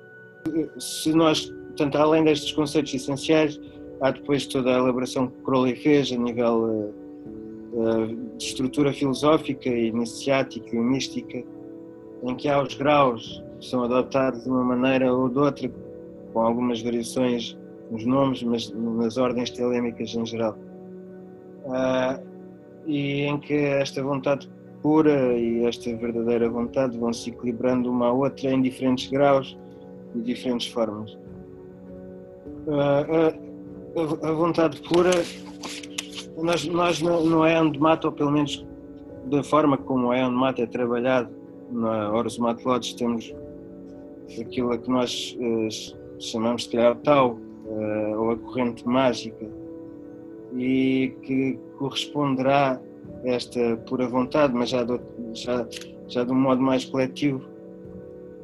[0.78, 3.60] se nós, portanto, além destes conceitos essenciais,
[4.02, 6.94] há depois toda a elaboração que Crowley fez a nível
[7.74, 11.44] uh, de estrutura filosófica, iniciática e mística,
[12.24, 15.72] em que há os graus que são adotados de uma maneira ou de outra,
[16.34, 17.58] com algumas variações
[17.92, 20.58] nos nomes, mas nas ordens telémicas em geral.
[21.66, 22.34] Uh,
[22.86, 24.50] e em que esta vontade
[24.84, 29.58] pura e esta verdadeira vontade vão se equilibrando uma à outra em diferentes graus
[30.14, 31.18] e diferentes formas.
[32.68, 33.34] Uh,
[33.96, 35.12] a, a, vontade pura,
[36.38, 38.66] nós, nós no, no de Mata, ou pelo menos
[39.26, 41.30] da forma como o Aeon de Mata é trabalhado
[41.72, 43.34] na Horus Lodge, temos
[44.40, 49.50] aquilo a que nós uh, chamamos de calhar Tau, uh, ou a corrente mágica,
[50.56, 52.93] e que corresponderá a
[53.24, 55.00] esta pura vontade, mas já, do,
[55.34, 55.68] já,
[56.08, 57.42] já de um modo mais coletivo.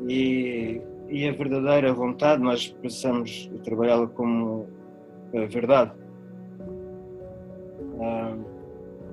[0.08, 4.68] E, e a verdadeira vontade, nós precisamos trabalhá-la como
[5.36, 5.92] a verdade.
[7.96, 8.46] Uh,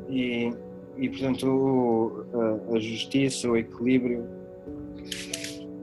[0.08, 0.52] e,
[0.96, 2.24] e, portanto, o,
[2.70, 4.24] a, a, justiça, o equilíbrio,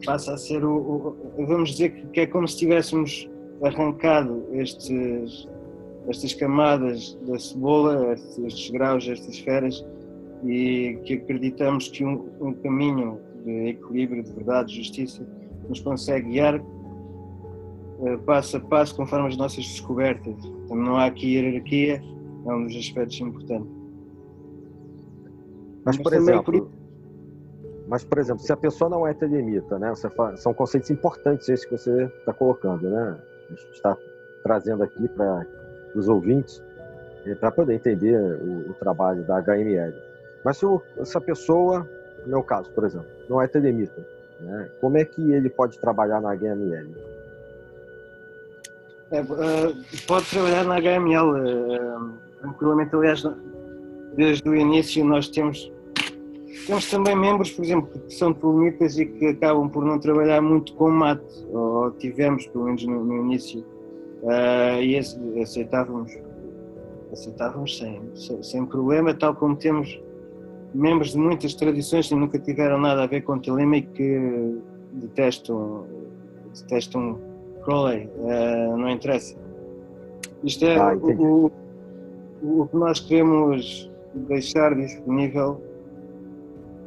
[0.06, 1.16] passa a ser o.
[1.38, 3.30] o vamos dizer que, é como se tivéssemos
[3.62, 5.48] arrancado estes,
[6.08, 9.86] estas camadas da cebola, estes, graus, estas esferas,
[10.44, 15.26] e que acreditamos que um, um caminho de equilíbrio, de verdade, de justiça,
[15.68, 20.36] nos consegue guiar uh, passo a passo conforme as nossas descobertas.
[20.44, 22.04] Então, não há aqui hierarquia,
[22.46, 23.72] é um dos aspectos importantes.
[25.86, 26.72] Mas, por exemplo,
[27.88, 29.94] mas, por exemplo, se a pessoa não é telemita, né?
[30.16, 33.20] Fala, são conceitos importantes esses que você está colocando, né?
[33.48, 33.98] A gente está
[34.44, 35.46] trazendo aqui para
[35.96, 36.64] os ouvintes,
[37.26, 39.94] eh, para poder entender o, o, trabalho da HML.
[40.44, 41.88] Mas se, o, se pessoa,
[42.24, 44.06] no meu caso, por exemplo, não é telemita,
[44.40, 44.70] né?
[44.82, 46.96] como é que ele pode trabalhar na HML?
[49.12, 52.96] É, uh, pode trabalhar na HML uh, tranquilamente.
[52.96, 53.24] Aliás,
[54.16, 55.72] desde o início nós temos
[56.66, 60.74] temos também membros, por exemplo, que são tolmitas e que acabam por não trabalhar muito
[60.76, 63.66] com mate, ou tivemos, pelo menos no, no início,
[64.24, 64.98] uh, e
[65.42, 66.12] aceitávamos,
[67.12, 68.02] aceitávamos sem,
[68.42, 70.02] sem problema, tal como temos
[70.74, 74.60] membros de muitas tradições que nunca tiveram nada a ver com Telema e que
[74.94, 75.86] detestam,
[76.54, 77.20] detestam
[77.64, 79.36] Crowley, uh, não interessa.
[80.44, 81.52] Isto é ah, o,
[82.42, 85.62] o, o que nós queremos deixar disponível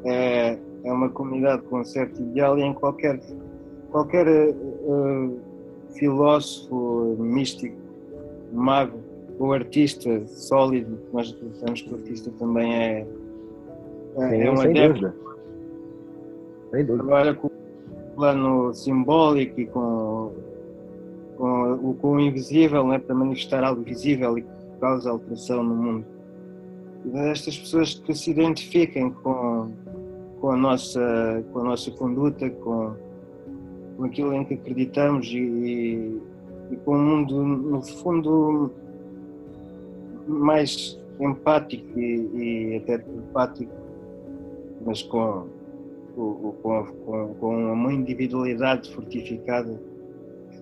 [0.05, 3.21] é, é uma comunidade com um certo ideal e em qualquer,
[3.91, 5.41] qualquer uh,
[5.99, 7.77] filósofo, místico,
[8.53, 8.99] mago
[9.39, 13.07] ou artista sólido, nós pensamos que o artista também é,
[14.17, 15.13] é, Sim, é um adepto.
[16.71, 17.05] Sem dúvida.
[17.05, 17.51] Trabalha com o
[18.17, 20.33] plano simbólico e com,
[21.37, 24.49] com, com o invisível né, para manifestar algo visível e que
[24.81, 26.07] causa alteração no mundo.
[27.31, 29.71] Estas pessoas que se identifiquem com,
[30.41, 32.95] com, a, nossa, com a nossa conduta, com,
[33.97, 36.21] com aquilo em que acreditamos e,
[36.71, 38.71] e com um mundo, no fundo,
[40.27, 43.73] mais empático e, e até empático,
[44.85, 45.47] mas com,
[46.15, 49.81] com, com, com uma individualidade fortificada,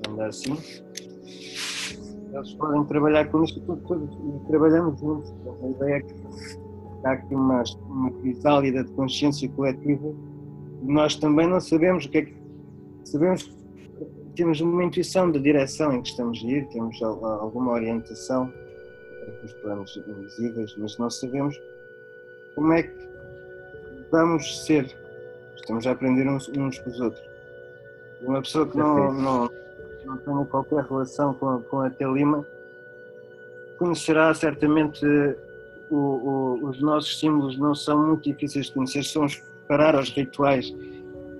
[0.09, 0.57] anda assim.
[2.33, 5.33] Eles podem trabalhar com isto e trabalhamos juntos.
[5.63, 6.15] A ideia é que
[7.05, 8.11] há aqui uma, uma
[8.83, 10.13] de consciência coletiva.
[10.83, 12.44] Nós também não sabemos o que é que
[13.05, 13.51] sabemos
[14.35, 18.53] temos uma intuição da direção em que estamos a ir, temos alguma orientação
[19.25, 21.57] para os planos invisíveis, mas não sabemos
[22.55, 23.09] como é que
[24.11, 24.95] vamos ser.
[25.57, 27.25] Estamos a aprender uns, uns com os outros.
[28.23, 29.51] Uma pessoa que não, não,
[30.05, 32.47] não tenha qualquer relação com a, com a Telima
[33.79, 35.05] conhecerá certamente
[35.91, 40.11] o, o, os nossos símbolos não são muito difíceis de conhecer, são os parar aos
[40.11, 40.75] rituais.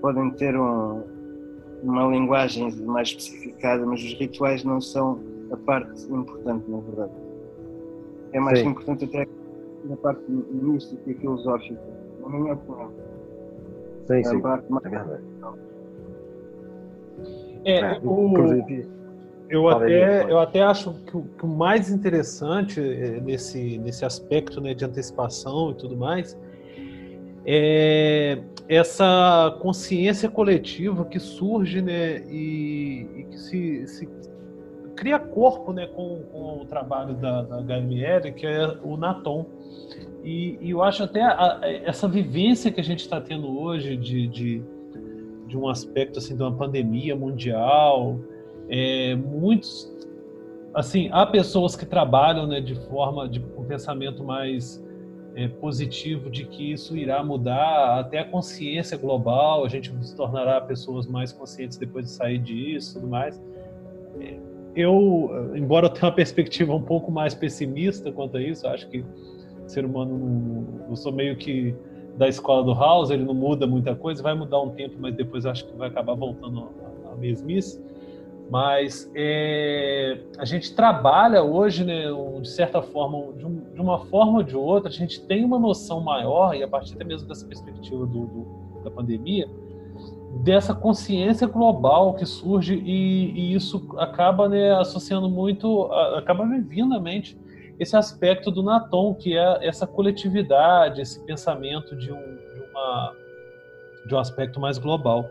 [0.01, 1.14] Podem ter um,
[1.85, 5.19] uma linguagem mais especificada, mas os rituais não são
[5.51, 7.11] a parte importante, na verdade.
[8.33, 8.69] É mais Sim.
[8.69, 9.27] importante até
[9.85, 11.79] na parte mística e filosófica,
[12.21, 12.91] na minha opinião.
[14.07, 14.41] Sim, é sim.
[14.41, 14.63] Mais...
[14.83, 15.23] É verdade.
[17.65, 18.33] É, é, o...
[19.47, 24.59] Eu até, eu até acho que o, que o, mais interessante eh, nesse, nesse aspecto
[24.59, 26.35] né, de antecipação e tudo mais
[27.45, 34.09] é essa consciência coletiva que surge né, e, e que se, se,
[34.95, 39.45] cria corpo né, com, com o trabalho da, da HML, que é o Natom.
[40.23, 44.27] E, e eu acho até a, essa vivência que a gente está tendo hoje de
[44.27, 44.63] de
[45.47, 48.19] de um aspecto assim de uma pandemia mundial.
[48.67, 49.91] É, muitos,
[50.73, 54.83] assim, há pessoas que trabalham né, de forma de um pensamento mais
[55.35, 60.61] é, positivo de que isso irá mudar até a consciência global, a gente se tornará
[60.61, 63.41] pessoas mais conscientes depois de sair disso, tudo mais.
[64.19, 64.37] É,
[64.75, 68.99] eu, embora eu tenha uma perspectiva um pouco mais pessimista quanto a isso, acho que
[68.99, 71.75] o ser humano não, eu sou meio que
[72.17, 75.45] da escola do House, ele não muda muita coisa, vai mudar um tempo, mas depois
[75.45, 76.69] acho que vai acabar voltando
[77.11, 77.83] à mesmice.
[78.49, 82.03] Mas é, a gente trabalha hoje, né,
[82.41, 85.57] de certa forma, de, um, de, uma forma ou de outra, a gente tem uma
[85.57, 89.49] noção maior, e a partir até mesmo dessa perspectiva do, do, da pandemia,
[90.43, 96.93] dessa consciência global que surge e, e isso acaba né, associando muito, acaba me vindo
[96.93, 97.37] à mente
[97.79, 103.15] esse aspecto do Naton, que é essa coletividade, esse pensamento de um, de uma,
[104.07, 105.29] de um aspecto mais global.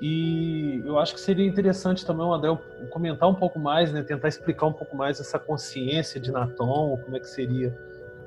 [0.00, 2.56] E eu acho que seria interessante também o André
[2.88, 7.16] comentar um pouco mais, né, tentar explicar um pouco mais essa consciência de Naton, como
[7.16, 7.70] é que seria,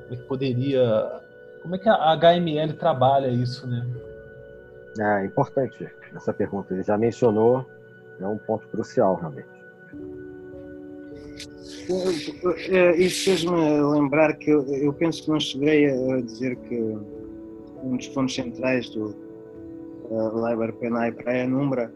[0.03, 1.21] como é que poderia,
[1.63, 3.88] como é que a HML trabalha isso, né?
[4.99, 6.73] É importante essa pergunta.
[6.73, 7.65] Ele já mencionou,
[8.19, 9.47] é um ponto crucial, realmente.
[12.69, 16.75] É, isso fez-me lembrar que eu, eu, penso que não cheguei a dizer que
[17.83, 19.22] um dos pontos centrais do
[20.09, 21.91] Liber Penai Praia Numbra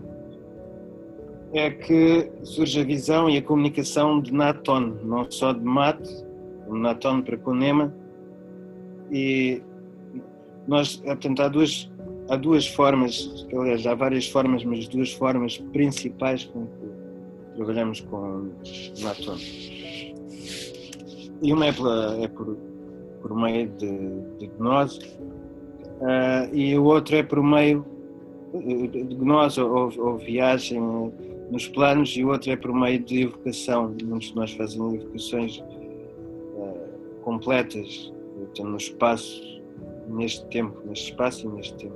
[1.54, 6.10] é que surge a visão e a comunicação de Naton, não só de Mate,
[6.67, 7.93] Naton para Conema,
[9.12, 9.62] e
[10.67, 11.89] nós, portanto, há duas
[12.30, 18.50] há duas formas, aliás, há várias formas, mas duas formas principais com que trabalhamos com
[19.02, 19.38] Naton.
[21.41, 22.58] E uma é, pela, é por,
[23.22, 27.86] por meio de, de gnose, uh, e o outro é por meio
[28.54, 30.82] gnose ou, ou, viagem
[31.52, 33.96] nos planos, e o outro é por meio de evocação.
[34.04, 36.78] Muitos de nós fazem evocações uh,
[37.22, 38.14] completas,
[38.60, 39.62] no espaço,
[40.08, 41.96] neste tempo, neste espaço e neste tempo.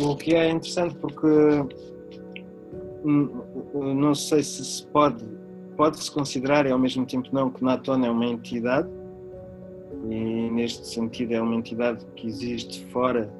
[0.00, 1.26] O que é interessante porque
[3.04, 3.30] hum,
[3.74, 5.24] não sei se se pode,
[5.76, 8.88] pode-se considerar e ao mesmo tempo não que Naton é uma entidade
[10.08, 13.30] e neste sentido é uma entidade que existe fora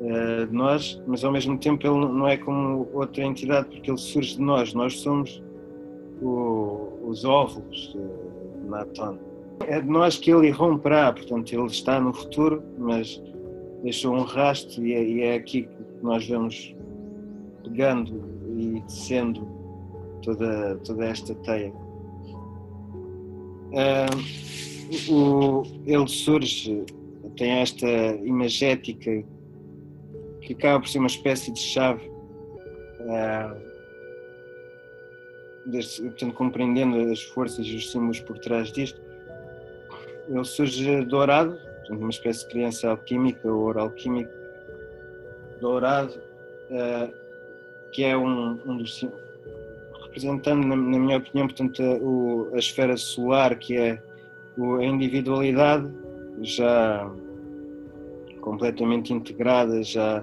[0.00, 4.36] de nós, mas ao mesmo tempo ele não é como outra entidade porque ele surge
[4.36, 5.42] de nós, nós somos
[6.20, 9.18] o, os óvulos de Naton.
[9.66, 13.22] É de nós que ele irromperá, portanto ele está no futuro, mas
[13.82, 16.74] deixou um rastro e é, e é aqui que nós vamos
[17.62, 18.24] pegando
[18.56, 19.46] e descendo
[20.22, 21.72] toda, toda esta teia.
[23.72, 26.84] Uh, o, ele surge,
[27.36, 27.86] tem esta
[28.24, 29.24] imagética
[30.44, 32.10] que acaba por ser uma espécie de chave,
[35.66, 39.00] deste, portanto, compreendendo as forças e os símbolos por trás disto.
[40.28, 41.58] Ele surge dourado,
[41.90, 44.30] uma espécie de criança alquímica ou oral alquímico
[45.60, 46.14] dourado,
[46.70, 47.12] uh,
[47.92, 49.06] que é um, um dos
[50.02, 54.02] representando, na, na, minha opinião, portanto, a, o, a esfera solar, que é
[54.56, 55.90] o, a individualidade
[56.40, 57.10] já
[58.44, 60.22] completamente integrada, já,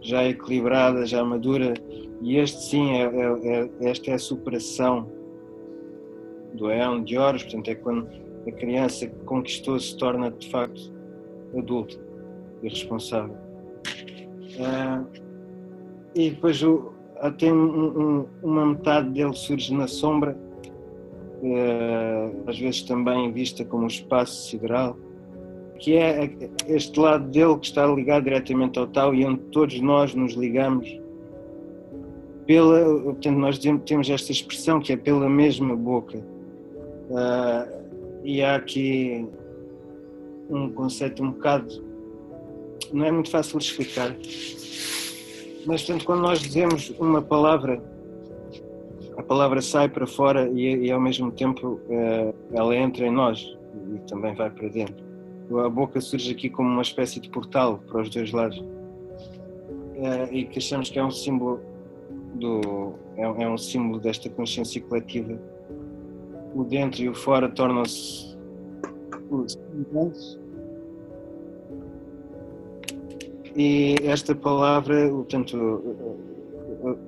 [0.00, 1.72] já equilibrada, já madura,
[2.20, 5.08] e este sim, é, é, é esta é a superação
[6.54, 8.08] do Eon de Horus, portanto, é quando
[8.46, 10.92] a criança que conquistou se torna de facto
[11.56, 12.00] adulto
[12.60, 13.36] e responsável.
[14.56, 15.06] Uh,
[16.14, 16.60] e depois
[17.38, 20.36] tem um, um, uma metade dele surge na sombra,
[21.40, 24.96] uh, às vezes também vista como um espaço sideral,
[25.80, 26.30] que é
[26.68, 31.00] este lado dele que está ligado diretamente ao tal e onde todos nós nos ligamos
[32.46, 36.18] pela, portanto, nós temos esta expressão que é pela mesma boca.
[37.08, 37.80] Uh,
[38.24, 39.26] e há aqui
[40.48, 41.82] um conceito um bocado.
[42.92, 44.14] não é muito fácil de explicar.
[45.64, 47.82] Mas, portanto, quando nós dizemos uma palavra,
[49.16, 53.56] a palavra sai para fora e, e ao mesmo tempo uh, ela entra em nós
[53.94, 55.09] e também vai para dentro.
[55.58, 58.58] A boca surge aqui como uma espécie de portal para os dois lados.
[58.58, 61.60] Uh, e que achamos que é um símbolo
[62.34, 65.38] do é, é um símbolo desta consciência coletiva.
[66.54, 68.30] O dentro e o fora tornam-se
[73.56, 75.82] e esta palavra, portanto,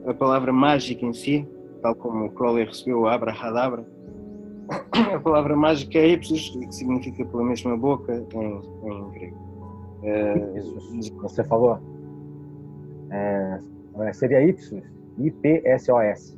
[0.07, 1.49] a palavra mágica em si,
[1.81, 3.85] tal como Crowley recebeu a Abrahadabra,
[5.15, 9.53] a palavra mágica é ipsos, que significa pela mesma boca em, em grego.
[10.03, 11.79] Uh, você falou.
[13.11, 13.59] É,
[14.01, 14.83] é seria Ipsos,
[15.19, 16.37] I-P-S-O-S.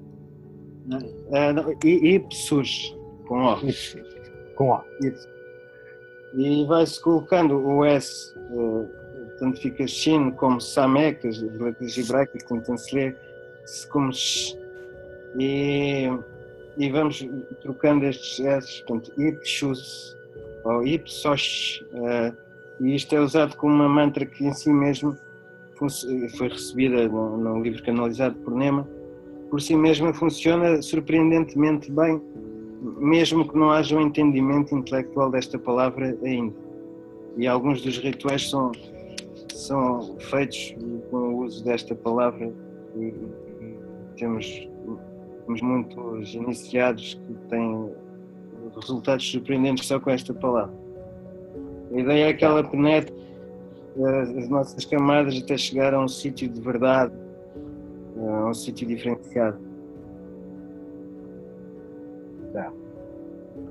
[1.32, 3.56] É, não, Ipsos, com O.
[4.56, 4.80] Com O.
[6.36, 8.88] E vai-se colocando o S, uh,
[9.38, 13.16] tanto fica Shin como Samek, as letras hebraicas, como se lê
[13.90, 14.58] como Sh.
[15.38, 16.10] E,
[16.76, 17.26] e vamos
[17.62, 20.16] trocando estes S, portanto, Ipsos
[20.64, 21.84] ou Ipsos.
[21.92, 22.44] Uh,
[22.80, 25.16] e isto é usado como uma mantra que em si mesmo
[26.36, 28.88] foi recebida no, no livro canalizado por Nema,
[29.50, 32.20] por si mesma funciona surpreendentemente bem,
[32.98, 36.54] mesmo que não haja um entendimento intelectual desta palavra ainda.
[37.36, 38.72] E alguns dos rituais são,
[39.52, 40.74] são feitos
[41.10, 42.52] com o uso desta palavra
[42.96, 43.12] e
[44.16, 44.68] temos,
[45.44, 47.92] temos muitos iniciados que têm
[48.76, 50.74] resultados surpreendentes só com esta palavra.
[51.92, 53.14] A ideia é que ela penetre
[54.02, 57.12] as nossas camadas até chegar a um sítio de verdade,
[58.18, 59.58] a um sítio diferenciado.
[62.54, 62.70] É.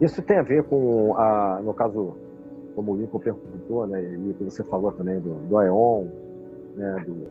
[0.01, 2.15] Isso tem a ver com, a, no caso,
[2.75, 6.05] como o Lincoln perguntou, né, e você falou também do, do Aeon,
[6.75, 7.27] né, do,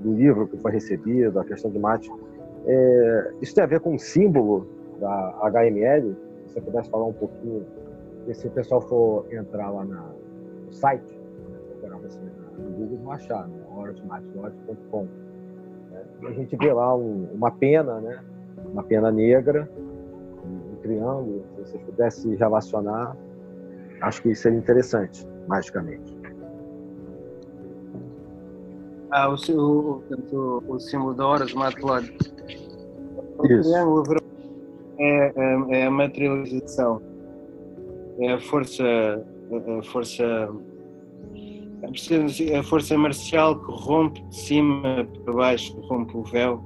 [0.00, 2.10] do, livro que foi recebido, a questão de mate.
[2.68, 4.66] É, isso tem a ver com o símbolo
[5.00, 6.14] da HML?
[6.46, 7.66] Se você pudesse falar um pouquinho,
[8.32, 10.10] se o pessoal for entrar lá na,
[10.66, 11.18] no site,
[12.58, 13.58] no Google vão achar, né?
[13.74, 15.06] horosmatlodge.com.
[15.90, 16.04] Né?
[16.26, 18.20] A gente vê lá um, uma pena, né?
[18.66, 19.68] uma pena negra,
[20.44, 23.16] um, um triângulo, se você pudesse relacionar,
[24.02, 26.17] acho que seria interessante, magicamente.
[29.10, 30.02] Ah, o, o,
[30.32, 32.12] o, o símbolo da Horus Matlodge.
[33.38, 33.70] O Isso.
[33.70, 34.04] triângulo
[34.98, 37.00] é, é, é a materialização,
[38.18, 38.84] é a força,
[39.78, 40.48] a força
[42.58, 46.56] a força marcial que rompe de cima para baixo, rompe o véu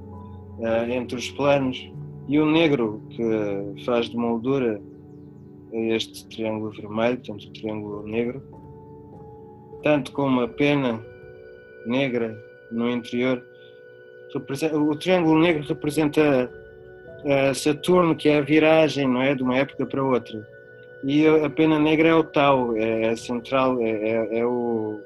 [0.57, 1.91] uh, entre os planos,
[2.27, 4.81] e o negro que faz de moldura
[5.71, 8.41] este triângulo vermelho, portanto, o triângulo negro,
[9.83, 11.03] tanto como a pena
[11.85, 12.37] negra
[12.71, 13.43] no interior.
[14.73, 16.49] O triângulo negro representa
[17.23, 20.53] uh, Saturno, que é a viragem, não é, de uma época para outra
[21.03, 25.01] e a pena negra é o tal, é a central, é, é, é, o,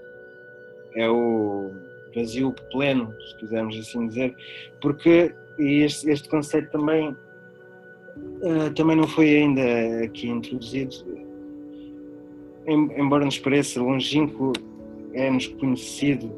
[0.95, 1.71] é o
[2.15, 4.35] vazio pleno, se quisermos assim dizer,
[4.79, 10.95] porque este, este conceito também, uh, também não foi ainda aqui introduzido,
[12.67, 14.53] embora nos pareça longínquo,
[15.13, 16.31] é-nos conhecido,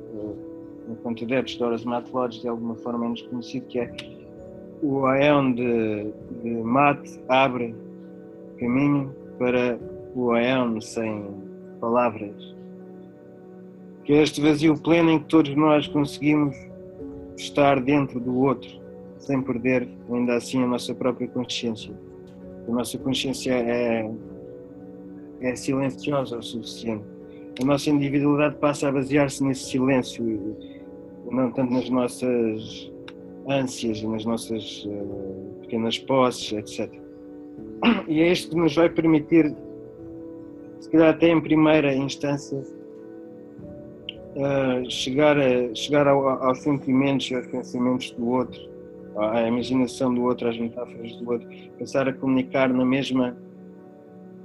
[0.90, 3.92] enquanto adeptos de Horas Matológicas, de alguma forma é-nos conhecido, que é
[4.82, 6.64] o Aeon de, de
[7.28, 7.76] abre
[8.58, 9.80] caminho para
[10.16, 11.26] o Aeon sem
[11.80, 12.56] palavras.
[14.04, 16.56] Que é este vazio pleno em que todos nós conseguimos
[17.38, 18.70] estar dentro do outro,
[19.18, 21.94] sem perder ainda assim a nossa própria consciência.
[22.68, 24.10] A nossa consciência é,
[25.42, 27.04] é silenciosa o suficiente.
[27.62, 30.24] A nossa individualidade passa a basear-se nesse silêncio
[31.32, 32.92] não tanto nas nossas
[33.48, 36.92] ânsias, nas nossas uh, pequenas posses, etc.
[38.08, 39.56] E é isto que nos vai permitir,
[40.80, 42.58] se calhar até em primeira instância,
[44.36, 48.70] uh, chegar, a, chegar ao, aos sentimentos e aos pensamentos do outro,
[49.18, 53.36] à imaginação do outro, às metáforas do outro, passar a comunicar na mesma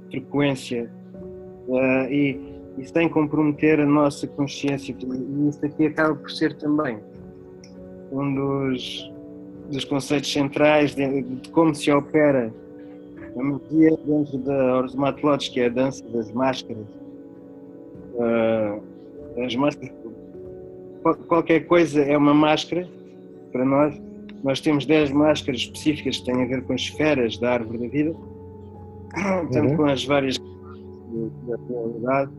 [0.09, 0.91] frequência
[1.67, 4.93] uh, e, e sem comprometer a nossa consciência.
[4.93, 6.99] E isto aqui acaba por ser também
[8.11, 9.11] um dos,
[9.71, 12.53] dos conceitos centrais de, de como se opera
[13.37, 16.85] a magia dentro da Orzomatlotes, que é a dança das máscaras.
[18.13, 18.81] Uh,
[19.43, 19.93] as máscaras,
[21.27, 22.87] qualquer coisa é uma máscara
[23.51, 24.01] para nós.
[24.43, 27.87] Nós temos 10 máscaras específicas que têm a ver com as esferas da árvore da
[27.87, 28.15] vida,
[29.51, 29.77] tanto uhum.
[29.77, 32.31] com as várias da realidade,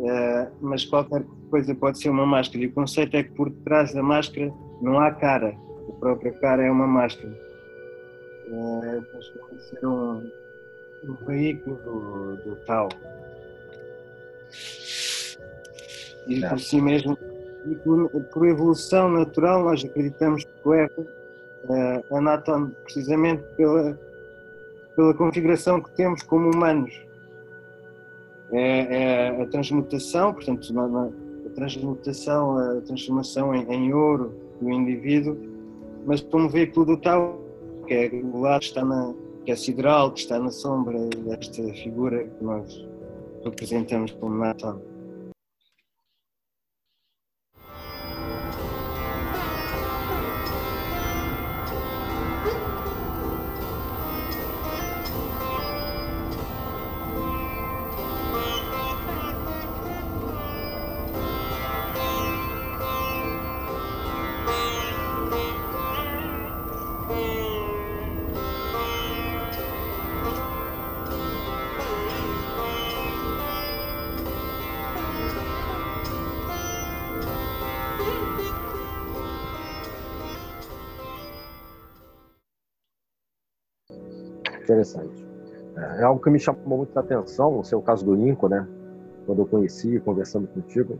[0.00, 2.64] uh, mas qualquer coisa pode ser uma máscara.
[2.64, 5.56] E o conceito é que por trás da máscara não há cara,
[5.88, 7.50] a própria cara é uma máscara
[8.50, 10.30] é, pode ser um,
[11.04, 12.88] um veículo do, do tal.
[16.26, 17.16] E por si mesmo,
[17.66, 21.06] e por, por, evolução natural, nós acreditamos que o ego
[21.68, 23.98] é, anatom precisamente pela,
[24.96, 26.92] pela configuração que temos como humanos.
[28.52, 30.66] É, é a transmutação, portanto,
[31.46, 35.36] a transmutação, a transformação em, em ouro do indivíduo,
[36.06, 37.40] mas como veículo do tal
[37.86, 39.12] que é o lado está na
[39.44, 42.86] que é sideral, que está na sombra desta figura que nós
[43.42, 44.78] representamos como Nathan.
[84.80, 85.26] Interessante.
[85.76, 88.66] É, é algo que me chamou muita atenção, o seu caso do Lincoln, né?
[89.26, 90.98] Quando eu conheci, conversando contigo,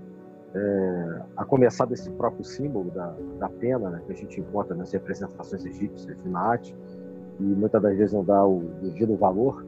[0.54, 4.92] é, a começar desse próprio símbolo da, da pena, né, que a gente encontra nas
[4.92, 6.74] representações egípcias de Naat,
[7.38, 9.64] e muitas das vezes não dá o devido valor.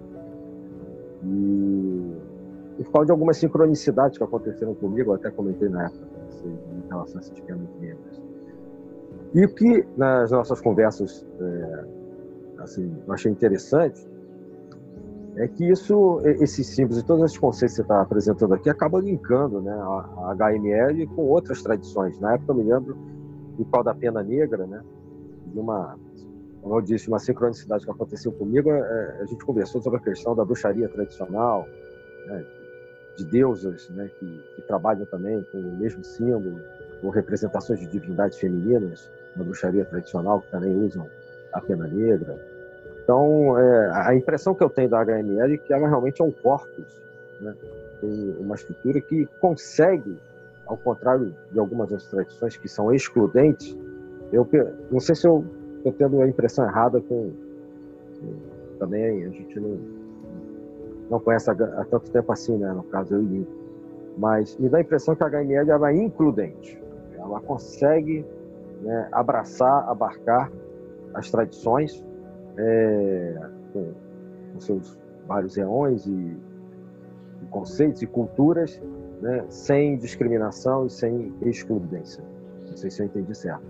[1.24, 2.16] E,
[2.78, 6.06] e por causa de algumas sincronicidades que aconteceram comigo, eu até comentei na época,
[6.44, 8.22] em relação a esses penas negras.
[9.34, 11.84] E o que nas nossas conversas é,
[12.62, 14.06] assim, eu achei interessante
[15.36, 19.00] é que isso, esses símbolos e todos esses conceitos que você está apresentando aqui acabam
[19.00, 22.18] linkando né, a, HML com outras tradições.
[22.20, 22.96] Na época eu me lembro
[23.56, 24.82] do pau da pena negra, né,
[25.46, 25.96] de uma,
[26.60, 28.70] como eu disse, uma sincronicidade que aconteceu comigo.
[28.70, 31.66] É, a gente conversou sobre a questão da bruxaria tradicional,
[32.26, 32.44] né,
[33.16, 36.60] de deusas né, que, que trabalham também com o mesmo símbolo,
[37.02, 41.06] ou representações de divindades femininas na bruxaria tradicional, que também usam
[41.54, 42.51] a pena negra.
[43.12, 46.30] Então, é, a impressão que eu tenho da HML é que ela realmente é um
[46.30, 46.98] corpus,
[47.42, 47.54] né?
[48.00, 50.16] tem uma estrutura que consegue,
[50.66, 53.76] ao contrário de algumas outras tradições que são excludentes,
[54.32, 54.48] eu
[54.90, 55.44] não sei se eu
[55.76, 57.32] estou tendo a impressão errada com
[58.78, 59.78] também a gente não
[61.10, 62.72] não conhece há, tanto tempo assim, né?
[62.72, 63.46] No caso eu e
[64.16, 66.82] mas me dá a impressão que a HML ela é includente,
[67.18, 68.24] ela consegue
[68.80, 70.50] né, abraçar, abarcar
[71.12, 72.02] as tradições
[72.56, 73.34] é,
[73.72, 73.92] com,
[74.52, 78.80] com, seus vários eões e, e, conceitos e culturas,
[79.20, 82.24] né, sem discriminação e sem excludência.
[82.68, 83.64] Não sei se eu entendi certo.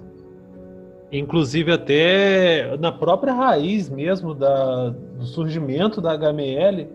[1.10, 6.88] Inclusive até na própria raiz mesmo da, do surgimento da HML,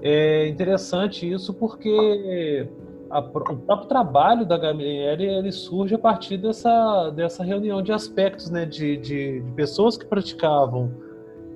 [0.00, 2.68] é interessante isso porque
[3.10, 8.50] a, o próprio trabalho da HML ele surge a partir dessa, dessa reunião de aspectos,
[8.50, 10.90] né, de, de, de pessoas que praticavam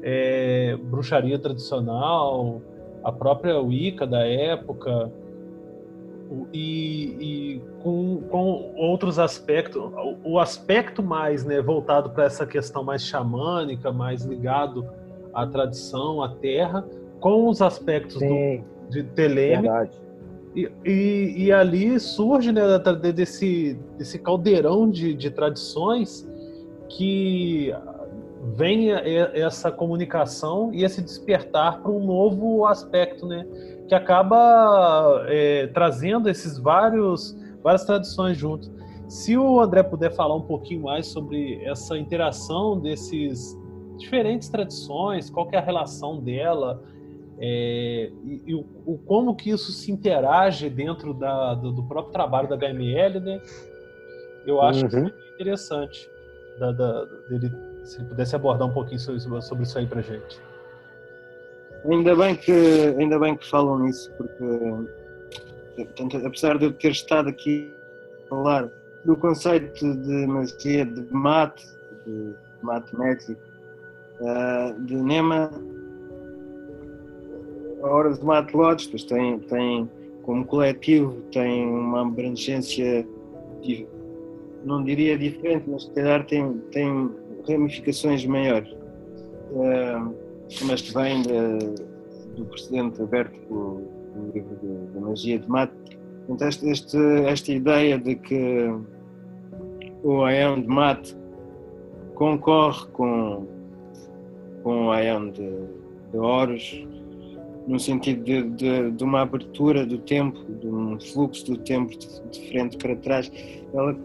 [0.03, 2.61] é, bruxaria tradicional,
[3.05, 5.13] a própria Wicca da época,
[6.53, 9.83] e, e com, com, outros aspectos,
[10.25, 14.89] o aspecto mais né, voltado para essa questão mais xamânica, mais ligado
[15.35, 16.87] à tradição, à terra,
[17.21, 19.69] com os aspectos do, de Teleme.
[20.55, 22.63] E, e, e, ali surge né,
[23.15, 26.29] desse, desse caldeirão de, de tradições
[26.91, 27.73] que
[28.55, 33.47] vem essa comunicação e esse despertar para um novo aspecto, né?
[33.89, 38.71] Que acaba é, trazendo esses vários várias tradições juntos.
[39.09, 43.57] Se o André puder falar um pouquinho mais sobre essa interação desses
[43.97, 46.83] diferentes tradições, qual é a relação dela,
[47.45, 52.13] é, e, e o, o, como que isso se interage dentro da, do, do, próprio
[52.13, 53.43] trabalho da HML, né?
[54.47, 55.11] Eu acho uhum.
[55.11, 56.09] que interessante
[56.61, 60.41] da, da, dele, se ele pudesse abordar um pouquinho sobre, sobre isso aí para gente.
[61.85, 62.53] Ainda bem que
[62.97, 67.75] ainda bem que falam nisso, porque portanto, apesar de eu ter estado aqui
[68.25, 68.71] a falar
[69.05, 71.67] do conceito de magia de mate,
[72.07, 73.33] de mate médico,
[74.21, 75.51] uh, de Nema,
[77.83, 79.91] a Hora dos Matelotes, pois tem, tem
[80.23, 83.07] como coletivo, tem uma abrangência,
[84.65, 87.11] não diria diferente, mas se calhar tem, tem
[87.49, 88.71] ramificações maiores.
[89.51, 90.15] Uh,
[90.65, 91.59] mas que vem de,
[92.37, 94.57] do precedente aberto do livro
[94.95, 95.73] da magia de mate.
[96.29, 98.71] Então, este, este, esta ideia de que
[100.03, 101.17] o Aion de mate
[102.15, 103.47] concorre com,
[104.63, 105.51] com o Aion de,
[106.13, 106.87] de Horus
[107.67, 112.49] no sentido de, de, de, uma abertura do tempo, de um fluxo do tempo de,
[112.49, 113.31] frente para trás.
[113.73, 113.97] Ela,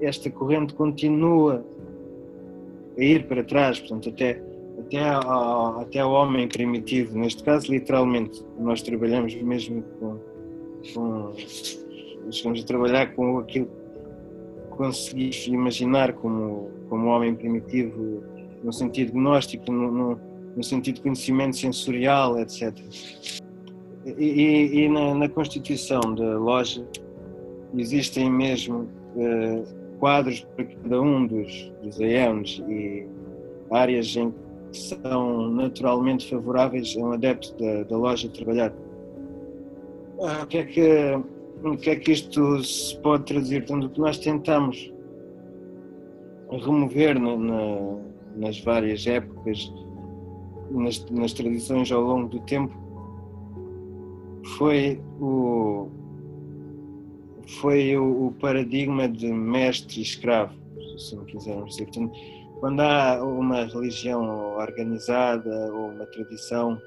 [0.00, 1.64] esta corrente continua
[2.96, 4.42] a ir para trás, portanto, até,
[4.78, 8.44] até, ao, até ao homem primitivo, neste caso, literalmente.
[8.58, 10.18] Nós trabalhamos mesmo com.
[10.94, 11.32] com
[12.28, 18.22] estamos a trabalhar com aquilo que conseguimos imaginar como, como homem primitivo,
[18.62, 22.74] no sentido gnóstico, no, no no sentido de conhecimento sensorial, etc.
[24.04, 26.86] E, e, na, na, constituição da loja
[27.76, 33.06] existem mesmo uh, quadros para cada um dos, dos aeões e
[33.70, 34.32] áreas em
[34.70, 38.72] que são naturalmente favoráveis a um adepto da, da loja trabalhar.
[40.20, 41.18] Ah, o, que é que,
[41.64, 43.62] o que é que isto se pode traduzir?
[43.62, 44.92] Então, o que nós tentamos
[46.50, 47.98] remover na, na,
[48.36, 49.72] nas várias épocas
[50.70, 52.74] nas, nas tradições ao longo do tempo
[54.56, 55.88] foi o
[57.60, 60.52] foi o, o paradigma de mestre e escravo,
[60.98, 61.84] se assim quisermos dizer.
[61.86, 62.12] Portanto,
[62.60, 66.80] quando há uma religião organizada ou uma tradição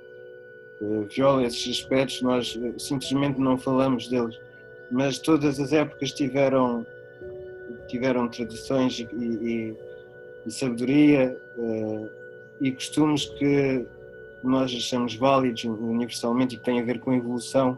[1.10, 4.36] que viola esses aspectos, nós simplesmente não falamos deles.
[4.92, 6.86] Mas todas as épocas tiveram,
[7.88, 9.78] tiveram tradições e, e,
[10.46, 12.21] e sabedoria uh,
[12.62, 13.86] e costumes que
[14.44, 17.78] nós achamos válidos universalmente e que têm a ver com a evolução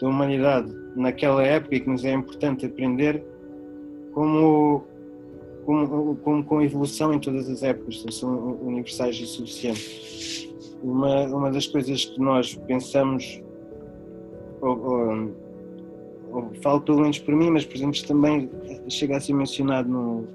[0.00, 3.22] da humanidade naquela época e que nos é importante aprender
[4.12, 4.84] como,
[5.64, 10.48] como, como com a evolução em todas as épocas, são universais e suficientes.
[10.82, 13.40] Uma, uma das coisas que nós pensamos,
[14.60, 15.36] ou, ou,
[16.32, 18.50] ou falo pelo menos por mim, mas por exemplo também
[18.88, 20.26] chega a ser mencionado no,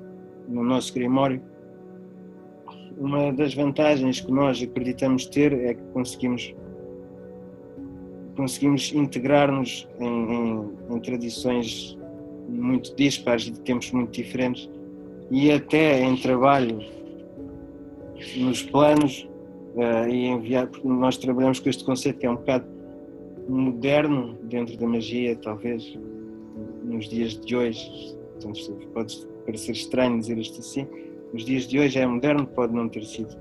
[0.48, 1.42] no nosso Grimório,
[2.98, 6.54] uma das vantagens que nós acreditamos ter é que conseguimos
[8.36, 11.98] conseguimos integrar-nos em, em, em, tradições
[12.48, 14.70] muito dispares de tempos muito diferentes.
[15.32, 16.80] E até em trabalho
[18.38, 19.28] nos planos
[19.76, 22.66] uh, e enviar, porque nós trabalhamos com este conceito que é um bocado
[23.50, 25.98] moderno dentro da magia, talvez
[26.84, 30.88] nos dias de hoje, portanto, pode parecer estranho dizer isto assim,
[31.34, 33.38] nos dias de hoje é moderno, pode não ter sido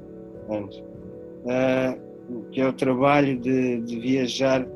[0.50, 0.78] antes.
[0.78, 2.06] Uh,
[2.50, 4.66] que é o trabalho de, de viajar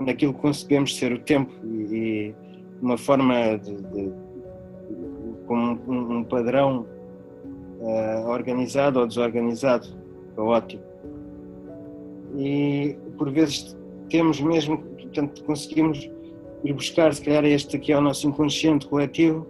[0.00, 2.34] naquilo que concebemos ser o tempo e,
[2.82, 4.12] uma forma de, de
[5.46, 6.86] com um, um padrão
[7.80, 9.88] uh, organizado ou desorganizado,
[10.34, 10.82] caótico.
[12.36, 13.76] E por vezes
[14.10, 16.10] temos mesmo, portanto, conseguimos
[16.64, 19.46] ir buscar, se calhar este aqui é o nosso inconsciente coletivo,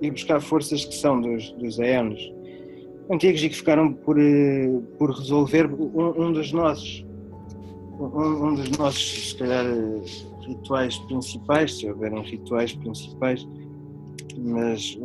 [0.00, 1.78] e buscar forças que são dos, dos
[3.10, 7.04] antigos e que ficaram por, eh, por resolver um, um dos nossos
[7.98, 9.64] um, um, dos nossos, se calhar,
[10.46, 13.46] rituais principais, se houverem rituais principais,
[14.36, 14.98] mas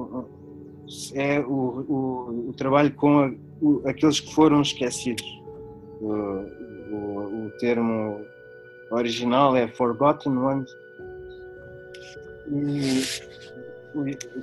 [1.14, 3.32] é o, o, o trabalho com a,
[3.62, 5.26] o, aqueles que foram esquecidos.
[6.02, 8.22] O, o, termo
[8.92, 10.72] original é Forgotten Ones,
[12.52, 13.04] e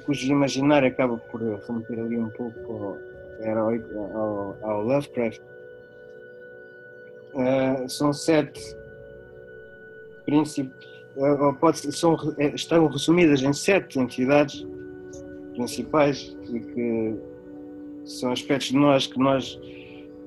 [0.05, 2.99] cujo imaginário acaba por remeter ali um pouco
[3.45, 3.69] ao,
[4.15, 5.41] ao, ao Lovecraft
[7.37, 8.75] Uh, são sete
[10.25, 10.75] princípios,
[11.17, 14.67] uh, pode, são, é, estão resumidas em sete entidades
[15.55, 17.15] principais e que
[18.07, 19.61] são aspectos de nós que nós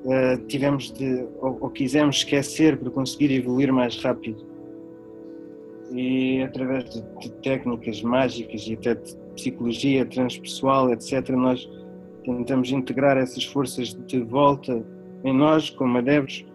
[0.05, 4.45] uh, tivemos de, ou, ou quisemos esquecer para conseguir evoluir mais rápido.
[5.91, 11.67] E através de, de técnicas mágicas e até de psicologia transpessoal, etc., nós
[12.23, 14.85] tentamos integrar essas forças de volta
[15.23, 16.45] em nós, como adeptos,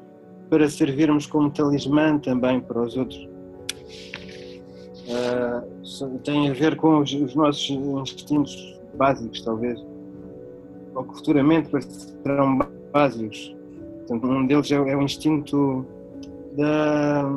[0.49, 3.28] para servirmos como talismã também para os outros.
[5.07, 9.85] Uh, tem a ver com os, os, nossos instintos básicos, talvez,
[10.95, 11.68] ou que futuramente
[12.22, 12.59] serão
[12.93, 13.55] básicos.
[13.99, 15.85] Portanto, um deles é, é o instinto
[16.57, 17.30] da,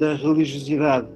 [0.00, 1.06] da religiosidade,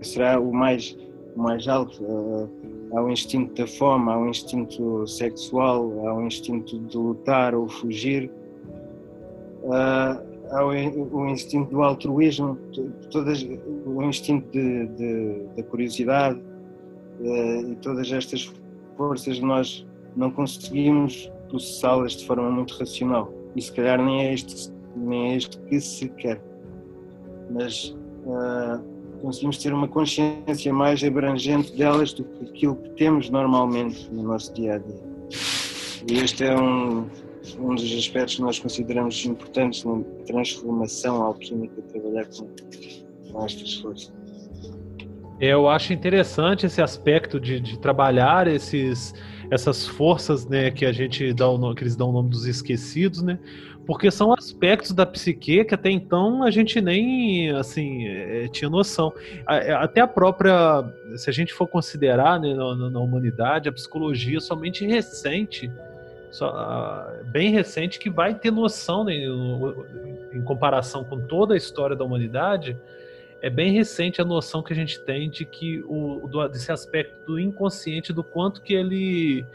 [0.00, 0.96] que será o mais,
[1.34, 2.02] o mais alto.
[2.02, 2.48] Uh,
[2.94, 7.68] há o instinto da fome, há o instinto sexual, há o instinto de lutar ou
[7.68, 8.30] fugir
[9.64, 12.56] uh, ao, o instinto do altruísmo,
[13.10, 13.44] todas,
[13.84, 16.40] o instinto de, de, da curiosidade
[17.20, 18.52] uh, e todas estas
[18.96, 19.84] forças nós
[20.14, 25.38] não conseguimos processá-las de forma muito racional e se calhar nem é isto, nem é
[25.38, 26.40] que se quer.
[27.50, 27.94] Mas
[28.24, 28.82] uh,
[29.20, 34.52] conseguimos ter uma consciência mais abrangente delas do que aquilo que temos normalmente no nosso
[34.54, 35.06] dia a dia.
[36.08, 37.08] E este é um,
[37.58, 42.48] um dos aspectos que nós consideramos importantes na transformação alquímica, trabalhar com,
[43.32, 44.12] com estas forças.
[45.38, 49.12] Eu acho interessante esse aspecto de, de trabalhar esses,
[49.50, 53.22] essas forças né, que a gente dá o, que eles dão o nome dos esquecidos,
[53.22, 53.38] né?
[53.86, 59.12] Porque são aspectos da psique que até então a gente nem assim é, tinha noção.
[59.48, 60.84] É, até a própria,
[61.16, 65.70] se a gente for considerar né, na, na humanidade, a psicologia somente recente
[66.36, 72.04] só, bem recente que vai ter noção, né, em comparação com toda a história da
[72.04, 72.76] humanidade,
[73.46, 77.24] é bem recente a noção que a gente tem de que o, do, desse aspecto
[77.24, 79.46] do inconsciente, do quanto que ele,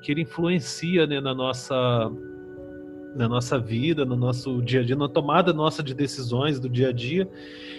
[0.00, 2.08] que ele influencia né, na nossa
[3.12, 6.90] na nossa vida, no nosso dia a dia, na tomada nossa de decisões do dia
[6.90, 7.28] a dia.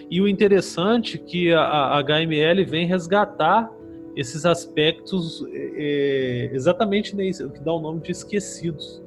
[0.10, 3.72] E o interessante é que a, HML vem resgatar
[4.14, 9.02] esses aspectos é, é exatamente o que dá o nome de esquecidos.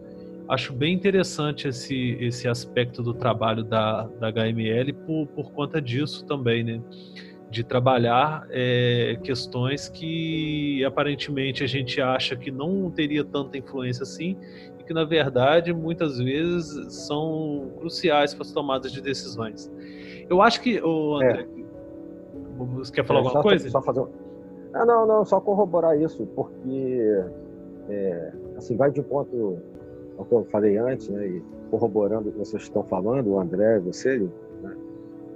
[0.49, 6.25] Acho bem interessante esse, esse aspecto do trabalho da, da HML por, por conta disso
[6.27, 6.83] também, né?
[7.55, 14.37] de trabalhar é, questões que aparentemente a gente acha que não teria tanta influência assim
[14.79, 19.71] e que na verdade muitas vezes são cruciais para as tomadas de decisões.
[20.29, 22.75] Eu acho que o André, é.
[22.75, 23.71] você quer falar é, alguma coisa?
[23.71, 24.05] Só fazer...
[24.73, 27.25] Ah, não, não, só corroborar isso, porque
[27.89, 29.61] é, assim vai de ponto
[30.19, 33.81] ao que eu falei antes, né, e corroborando o que vocês estão falando, o André,
[33.81, 34.19] você,
[34.63, 34.77] né,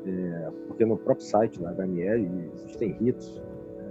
[0.06, 3.42] é, porque no próprio site da HML existem ritos,
[3.76, 3.86] né,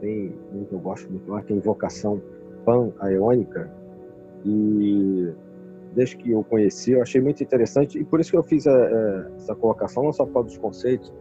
[0.00, 2.20] tem um que eu gosto muito lá, que é a invocação
[2.64, 3.70] pan-aeônica,
[4.44, 5.32] e
[5.94, 8.72] desde que eu conheci, eu achei muito interessante, e por isso que eu fiz a,
[8.72, 11.12] a, essa colocação, não só por causa dos conceitos,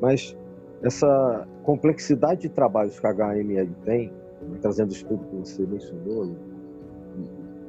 [0.00, 0.36] mas
[0.82, 6.36] essa complexidade de trabalhos que a HML tem, né, trazendo o estudo que você mencionou,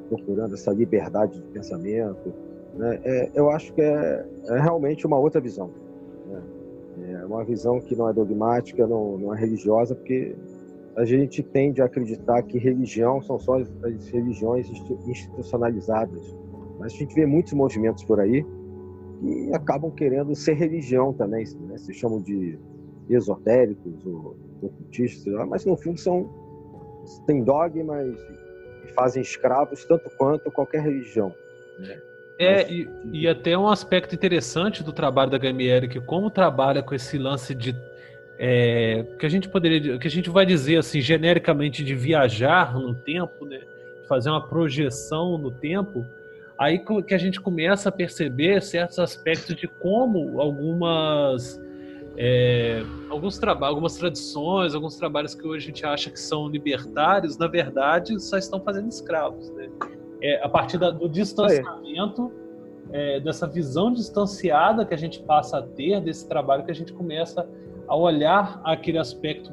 [0.08, 2.32] procurando essa liberdade de pensamento,
[2.74, 5.70] né, é, eu acho que é, é, realmente uma outra visão.
[6.26, 7.20] Né?
[7.20, 10.34] É uma visão que não é dogmática, não, não é religiosa, porque
[10.96, 14.70] a gente tende a acreditar que religião são só as religiões
[15.06, 16.34] institucionalizadas.
[16.78, 18.44] Mas a gente vê muitos movimentos por aí
[19.20, 21.76] que acabam querendo ser religião também, né?
[21.78, 22.58] se chamam de
[23.08, 26.28] esotéricos ou ocultistas, mas no fundo são
[27.26, 28.16] têm dogmas
[28.86, 31.34] e fazem escravos tanto quanto qualquer religião.
[31.78, 32.00] Né?
[32.38, 36.94] É, e, e, até um aspecto interessante do trabalho da HML, que como trabalha com
[36.94, 37.74] esse lance de
[38.38, 42.94] é, que a gente poderia, que a gente vai dizer assim genericamente de viajar no
[42.94, 43.60] tempo, né?
[44.06, 46.06] fazer uma projeção no tempo,
[46.58, 51.58] aí que a gente começa a perceber certos aspectos de como algumas
[52.18, 57.36] é, alguns trabalhos, algumas tradições, alguns trabalhos que hoje a gente acha que são libertários,
[57.36, 59.68] na verdade só estão fazendo escravos, né?
[60.22, 62.32] É, a partir da, do distanciamento,
[62.90, 66.92] é, dessa visão distanciada que a gente passa a ter desse trabalho, que a gente
[66.92, 67.46] começa
[67.86, 69.52] a olhar aquele aspecto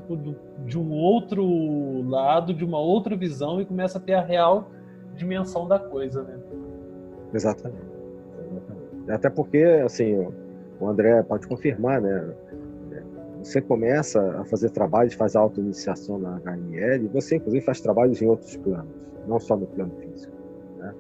[0.66, 4.72] de um outro lado, de uma outra visão e começa a ter a real
[5.16, 6.40] dimensão da coisa, né?
[7.34, 7.86] Exatamente.
[8.40, 9.12] Exatamente.
[9.12, 10.28] Até porque, assim,
[10.80, 12.34] o André pode confirmar, né?
[13.44, 18.56] Você começa a fazer trabalhos, faz auto-iniciação na HML, você inclusive faz trabalhos em outros
[18.56, 18.90] planos,
[19.28, 20.34] não só no plano físico.
[20.78, 20.96] Né?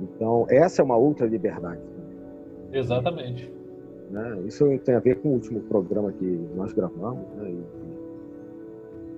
[0.00, 1.80] Então, essa é uma outra liberdade.
[2.72, 3.52] Exatamente.
[4.10, 4.42] Né?
[4.46, 7.50] Isso tem a ver com o último programa que nós gravamos, né?
[7.50, 7.64] e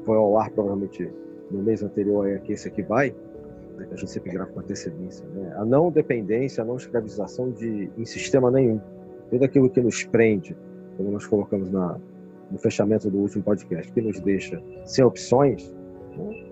[0.04, 1.12] foi ao ar provavelmente
[1.50, 3.14] no mês anterior a que esse aqui vai,
[3.76, 3.84] né?
[3.86, 5.26] que a gente sempre grava com antecedência.
[5.34, 5.52] Né?
[5.58, 8.80] A não dependência, a não escravização de, em sistema nenhum.
[9.28, 10.56] Tudo aquilo que nos prende,
[10.96, 11.98] como nós colocamos na,
[12.50, 15.74] no fechamento do último podcast, que nos deixa sem opções,
[16.16, 16.44] né?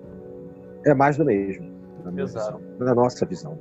[0.87, 1.71] é mais do mesmo,
[2.05, 3.59] na, visão, na nossa visão.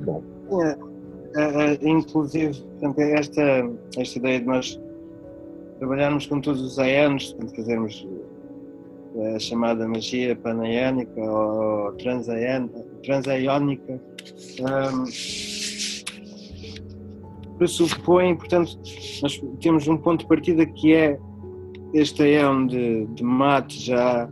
[0.00, 0.22] Bom.
[0.62, 0.96] É,
[1.36, 3.42] é, é, inclusive, portanto, esta,
[3.98, 4.80] esta ideia de nós
[5.78, 8.08] trabalharmos com todos os aianos, portanto, fazermos
[9.16, 11.92] é, a chamada magia panaiânica ou
[13.02, 14.00] transaiónica,
[14.60, 15.04] um,
[17.58, 18.78] pressupõe, portanto,
[19.22, 21.18] nós temos um ponto de partida que é
[21.94, 24.28] este aião de, de mate já,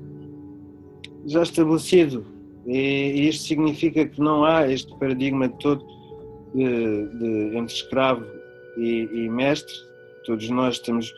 [1.27, 2.27] já estabelecido.
[2.67, 5.85] E, isto significa que não há este paradigma todo
[6.55, 8.25] de, de entre escravo
[8.77, 9.75] e, e, mestre.
[10.25, 11.13] Todos nós estamos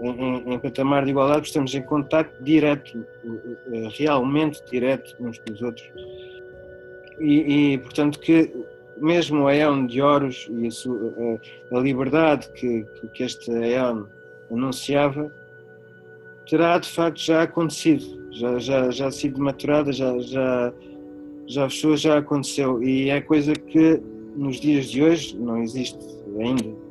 [0.00, 3.04] em, em, patamar de igualdade, estamos em contato direto,
[3.96, 5.86] realmente direto uns com os outros.
[7.20, 8.50] E, e portanto, que
[8.98, 11.40] mesmo o Aeon de Horus e a, sua,
[11.72, 12.84] a, a liberdade que,
[13.14, 14.04] que este Aeon
[14.50, 15.32] anunciava
[16.48, 20.72] terá de facto já acontecido, já, já, já sido maturada, já, já,
[21.46, 22.82] já fechou, já aconteceu.
[22.82, 24.00] E é coisa que
[24.36, 25.98] nos dias de hoje não existe
[26.38, 26.86] ainda.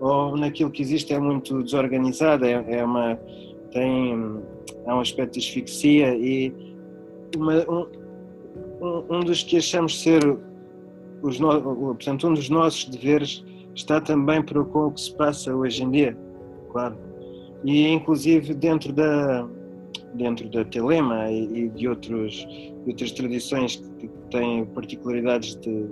[0.00, 3.18] Ou naquilo que existe é muito desorganizado, é, é uma,
[3.70, 4.42] tem
[4.86, 6.52] é um aspecto de asfixia e
[7.36, 10.22] uma, um, um, dos que achamos ser
[11.22, 11.60] os no,
[11.94, 13.44] portanto, um dos nossos deveres
[13.74, 16.16] está também com o que se passa hoje em dia,
[16.72, 16.96] claro.
[17.64, 19.46] E inclusive dentro da
[20.16, 25.88] dentro da Telema e, de, outros, de outras tradições que têm particularidades de,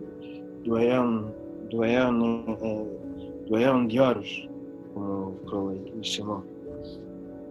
[0.65, 1.27] do Aeon,
[1.71, 2.87] do Aeon, eh,
[3.47, 4.49] do Aeon de Horus,
[4.93, 6.43] como o Crowley chamou.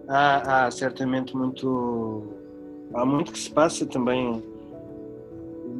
[0.08, 2.24] Há, há certamente muito,
[2.92, 4.42] há muito que se passa também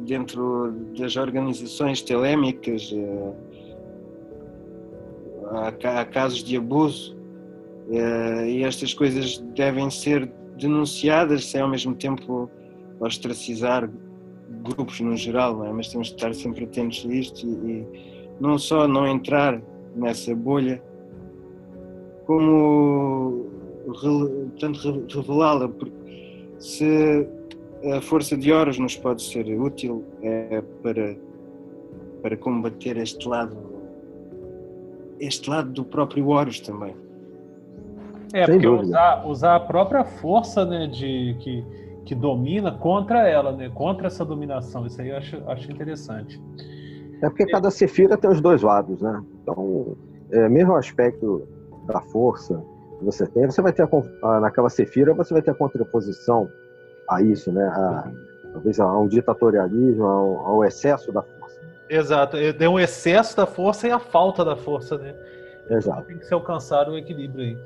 [0.05, 3.33] dentro das organizações telémicas, eh,
[5.51, 7.15] há, casos de abuso
[7.89, 12.49] eh, e estas coisas devem ser denunciadas sem ao mesmo tempo
[12.99, 13.89] ostracizar
[14.63, 15.71] grupos no geral, é?
[15.71, 17.85] mas temos de estar sempre atentos a isto e,
[18.39, 19.61] não só não entrar
[19.95, 20.81] nessa bolha
[22.25, 23.45] como
[23.85, 25.93] portanto, revelá-la, porque
[26.59, 27.27] se
[27.83, 31.15] a força de Horus nos pode ser útil é para,
[32.21, 33.57] para combater este lado,
[35.19, 36.95] este lado do próprio Horus também.
[38.33, 41.65] É, porque usar, usar a própria força né, de, que,
[42.05, 46.41] que domina contra ela, né, contra essa dominação, isso aí eu acho, acho interessante.
[47.21, 49.23] É porque cada sefira tem os dois lados, né?
[49.41, 49.95] Então,
[50.31, 51.47] é, mesmo o aspecto
[51.87, 52.61] da força
[52.99, 53.87] que você tem, você vai ter
[54.23, 56.49] a, naquela sefira você vai ter a contraposição
[57.09, 57.63] a isso, né?
[57.63, 58.11] A,
[58.51, 61.61] talvez a um ditatorialismo, ao, ao, excesso da força.
[61.89, 65.13] Exato, tem um excesso da força e a falta da força, né?
[65.69, 66.03] Exato.
[66.03, 67.57] Tem que ser alcançado um equilíbrio aí.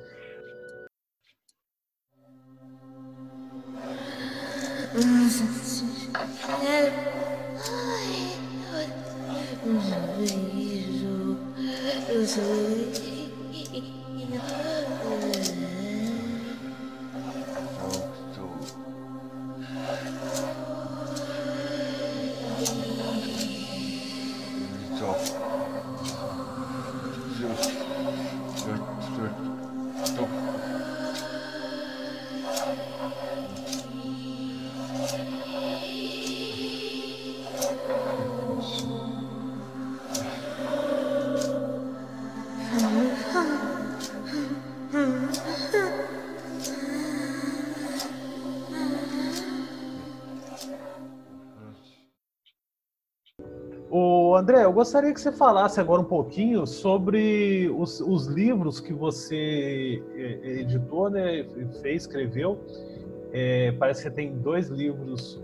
[12.10, 12.26] Eu
[54.80, 60.60] gostaria que você falasse agora um pouquinho sobre os, os livros que você é, é,
[60.62, 61.46] editou, né,
[61.82, 62.58] fez, escreveu.
[63.34, 65.38] É, parece que tem dois livros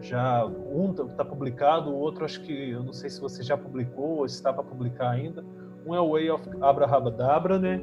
[0.00, 3.56] já, um está tá publicado, o outro acho que, eu não sei se você já
[3.56, 5.44] publicou ou está para publicar ainda.
[5.84, 7.82] Um é o Way of Abrahabadabra, né?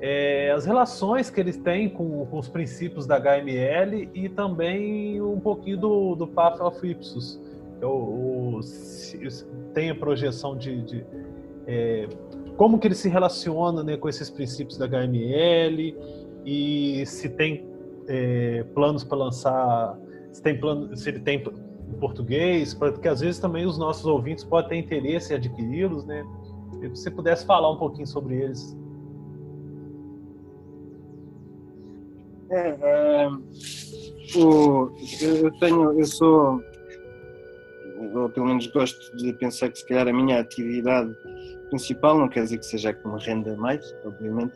[0.00, 5.40] É, as relações que eles têm com, com, os princípios da HML e também um
[5.40, 7.38] pouquinho do, do Path of Ipsos.
[7.80, 8.60] É o, o,
[9.74, 11.04] tem a projeção de, de
[11.66, 12.08] é,
[12.56, 15.94] como que ele se relaciona né, com esses princípios da HML
[16.44, 17.68] e se tem
[18.08, 19.98] é, planos para lançar,
[20.32, 24.44] se tem plano, se ele tem em português, porque às vezes também os nossos ouvintes
[24.44, 26.24] podem ter interesse em adquiri-los, né?
[26.80, 28.76] Se você pudesse falar um pouquinho sobre eles.
[32.50, 33.28] É, é,
[34.36, 36.60] o, eu tenho, eu sou
[38.16, 41.14] ou pelo menos gosto de pensar que se calhar a minha atividade
[41.68, 44.54] principal, não quer dizer que seja que me renda mais, obviamente,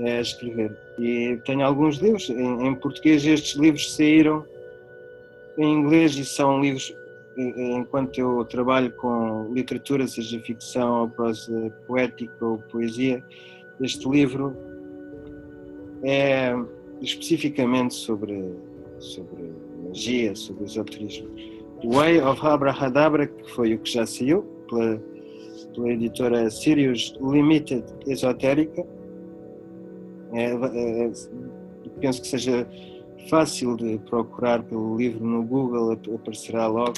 [0.00, 0.76] é escrever.
[0.98, 4.44] E tenho alguns livros, em, em português estes livros saíram
[5.56, 6.94] em inglês e são livros,
[7.36, 13.22] enquanto eu trabalho com literatura, seja ficção ou prosa poética ou poesia,
[13.80, 14.56] este livro
[16.02, 16.52] é
[17.00, 18.54] especificamente sobre,
[18.98, 19.52] sobre
[19.84, 25.00] magia, sobre esoterismo Way of Abrahadabra, que foi o que já saiu pela,
[25.74, 28.84] pela editora Sirius Limited Esotérica.
[30.32, 31.10] É, é,
[32.00, 32.66] penso que seja
[33.28, 36.94] fácil de procurar pelo livro no Google, aparecerá logo.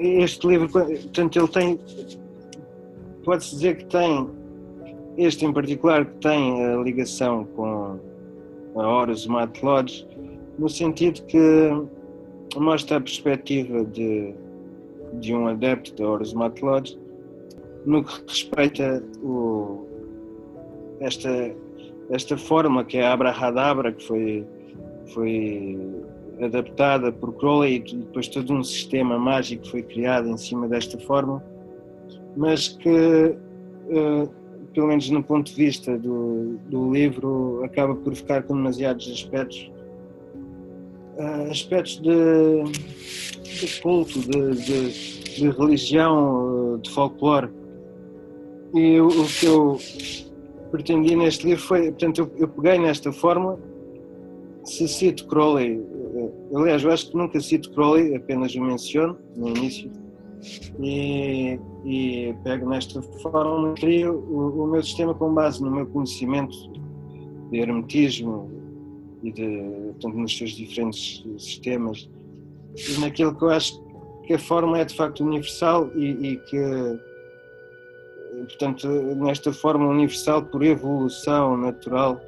[0.00, 1.80] Este livro, portanto, ele tem,
[3.24, 4.28] pode-se dizer que tem,
[5.16, 7.98] este em particular, que tem a ligação com
[8.76, 10.06] a Horus Mat Lodge,
[10.58, 11.70] no sentido que
[12.56, 14.34] mostra a perspectiva de,
[15.14, 16.98] de um adepto da Horus Lodge
[17.86, 19.86] no que respeita o,
[21.00, 21.54] esta,
[22.10, 24.46] esta fórmula que é a Abrahadabra, que foi,
[25.14, 25.78] foi
[26.42, 31.42] adaptada por Crowley e depois todo um sistema mágico foi criado em cima desta fórmula,
[32.36, 34.28] mas que, uh,
[34.74, 39.70] pelo menos no ponto de vista do, do livro, acaba por ficar com demasiados aspectos
[41.50, 42.64] aspectos de,
[43.42, 47.48] de culto, de, de, de, religião, eh, de folclore.
[48.74, 49.78] E o, o, que eu
[50.70, 53.58] pretendi neste livro foi, portanto, eu, eu peguei nesta fórmula,
[54.64, 55.80] se cito Crowley,
[56.14, 59.90] eh, aliás, eu acho que nunca cito Crowley, apenas o menciono no início,
[60.80, 66.56] e, e pego nesta fórmula crio o, o meu sistema com base no meu conhecimento
[67.50, 68.57] de hermetismo,
[69.22, 72.08] e de, portanto, nos seus diferentes sistemas,
[72.76, 73.80] e naquilo que eu acho
[74.26, 76.98] que a forma é de facto universal e, e que,
[78.46, 82.20] portanto, nesta forma universal, por evolução natural,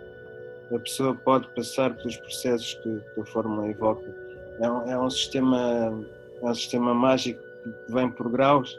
[0.75, 4.15] a pessoa pode passar pelos processos que, que a fórmula evoca.
[4.61, 6.05] É um, é um, sistema,
[6.41, 7.41] é um sistema mágico
[7.87, 8.79] que vem por graus.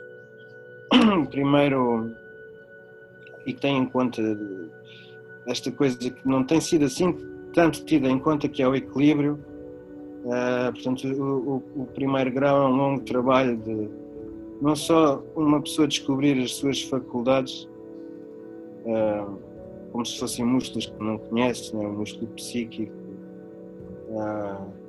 [1.30, 2.12] Primeiro
[3.45, 4.22] e tem em conta
[5.47, 7.18] esta coisa que não tem sido assim
[7.54, 9.39] tanto tida em conta que é o equilíbrio.
[10.24, 11.24] Uh, portanto, o,
[11.76, 13.89] o, o, primeiro grau é um longo trabalho de
[14.62, 17.68] não só uma pessoa descobrir as suas faculdades,
[18.86, 19.39] uh,
[19.91, 21.88] como se fossem músculos que não conhece, né?
[21.88, 22.93] músculo psíquico.
[24.10, 24.82] Uh,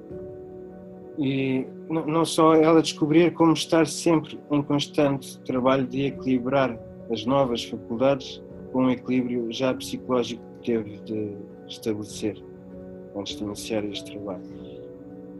[1.18, 6.78] e não só ela descobrir, como estar sempre em constante trabalho de equilibrar
[7.10, 8.42] as novas faculdades
[8.72, 11.36] com o equilíbrio já psicológico que teve de
[11.66, 12.42] estabelecer
[13.24, 14.42] de iniciar este trabalho.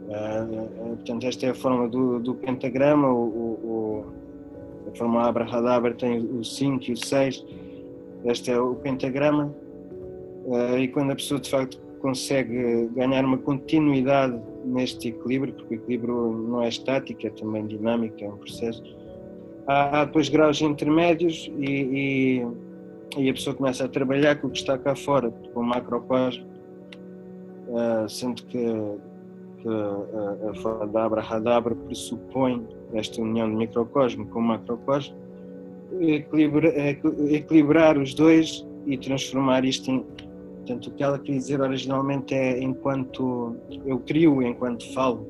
[0.07, 4.05] Uh, portanto, esta é a forma do, do pentagrama, o, o,
[4.91, 7.45] a forma Abrahadabra tem o 5 e o 6,
[8.25, 9.53] este é o pentagrama,
[10.45, 15.77] uh, e quando a pessoa de facto consegue ganhar uma continuidade neste equilíbrio, porque o
[15.77, 18.83] equilíbrio não é estático, é também dinâmico, é um processo,
[19.65, 22.43] há, há depois graus intermédios e,
[23.15, 25.63] e, e, a pessoa começa a trabalhar com o que está cá fora, com o
[25.63, 26.52] macrocosmo,
[28.07, 28.65] sendo que,
[29.57, 35.15] que a, a forma da Abrahadabra pressupõe esta união de microcosmo com macrocosmo,
[35.99, 36.73] equilibra,
[37.29, 40.05] equilibrar os dois e transformar isto em.
[40.57, 43.55] Portanto, o que ela queria dizer originalmente é enquanto
[43.85, 45.27] eu crio, enquanto falo,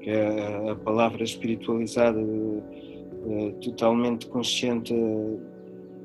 [0.00, 4.94] que é a palavra espiritualizada, eh, totalmente consciente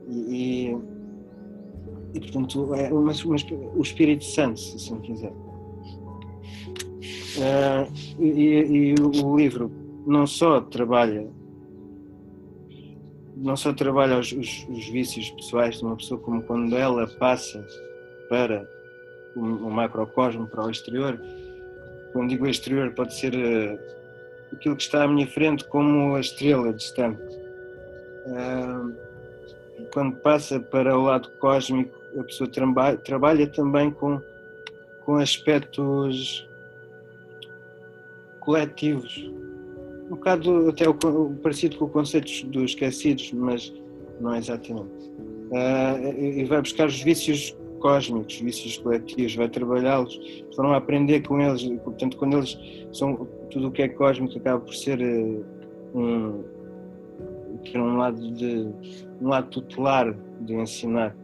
[0.09, 0.75] e,
[2.13, 5.31] e portanto, é o Espírito Santo, se assim quiser.
[7.37, 7.87] Uh,
[8.19, 9.71] e, e, o livro
[10.05, 11.25] não só trabalha
[13.37, 17.65] não só trabalha os, os, os, vícios pessoais de uma pessoa como quando ela passa
[18.29, 18.67] para
[19.35, 21.19] o, o macrocosmo, para o exterior.
[22.13, 23.79] Quando digo exterior pode ser uh,
[24.53, 27.21] aquilo que está à minha frente como a estrela distante.
[28.27, 28.93] Uh,
[29.93, 32.49] quando passa para o lado cósmico, a pessoa
[33.03, 34.21] trabalha, também com,
[35.05, 36.47] com aspectos
[38.39, 39.31] coletivos.
[40.05, 40.93] Um bocado até o,
[41.41, 43.73] parecido com o conceito dos esquecidos, mas
[44.19, 45.09] não é exatamente.
[45.51, 50.19] Uh, e vai buscar os vícios cósmicos, vícios coletivos, vai trabalhá-los,
[50.55, 51.63] foram aprender com eles.
[51.83, 52.57] Portanto, quando eles
[52.93, 55.45] são tudo o que é cósmico, acaba por ser uh,
[55.93, 56.43] um,
[57.75, 58.69] um lado de
[59.21, 61.15] um lado tutelar de ensinar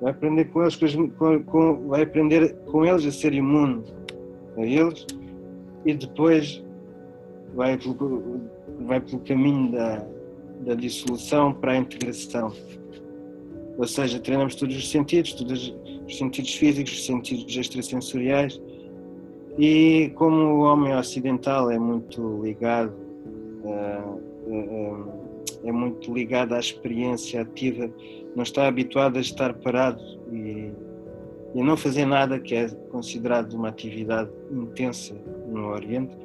[0.00, 0.76] vai aprender com eles,
[1.18, 3.84] com, com, vai aprender com eles a ser imune
[4.56, 5.06] a eles
[5.84, 6.64] e depois
[7.54, 8.40] vai pelo,
[8.80, 10.06] vai pelo caminho da,
[10.60, 12.52] da dissolução para a integração.
[13.76, 15.74] Ou seja, treinamos todos os sentidos, todos
[16.06, 18.60] os sentidos físicos, os sentidos extrasensoriais
[19.58, 22.94] e como o homem ocidental é muito ligado
[23.64, 25.20] uh, uh,
[25.64, 27.90] é muito ligado à experiência ativa
[28.34, 30.02] não está habituado a estar parado
[30.32, 30.72] e,
[31.54, 35.14] e a não fazer nada, que é considerado uma atividade intensa
[35.48, 36.16] no Oriente,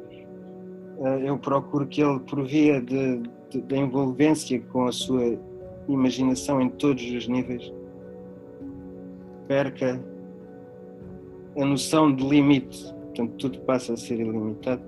[1.00, 5.38] eh, eu procuro que ele, por via de, de, da envolvência com a sua
[5.88, 7.74] imaginação em todos os níveis,
[9.48, 10.02] perca
[11.58, 12.94] a noção de limite.
[12.94, 14.84] Portanto, tudo passa a ser ilimitado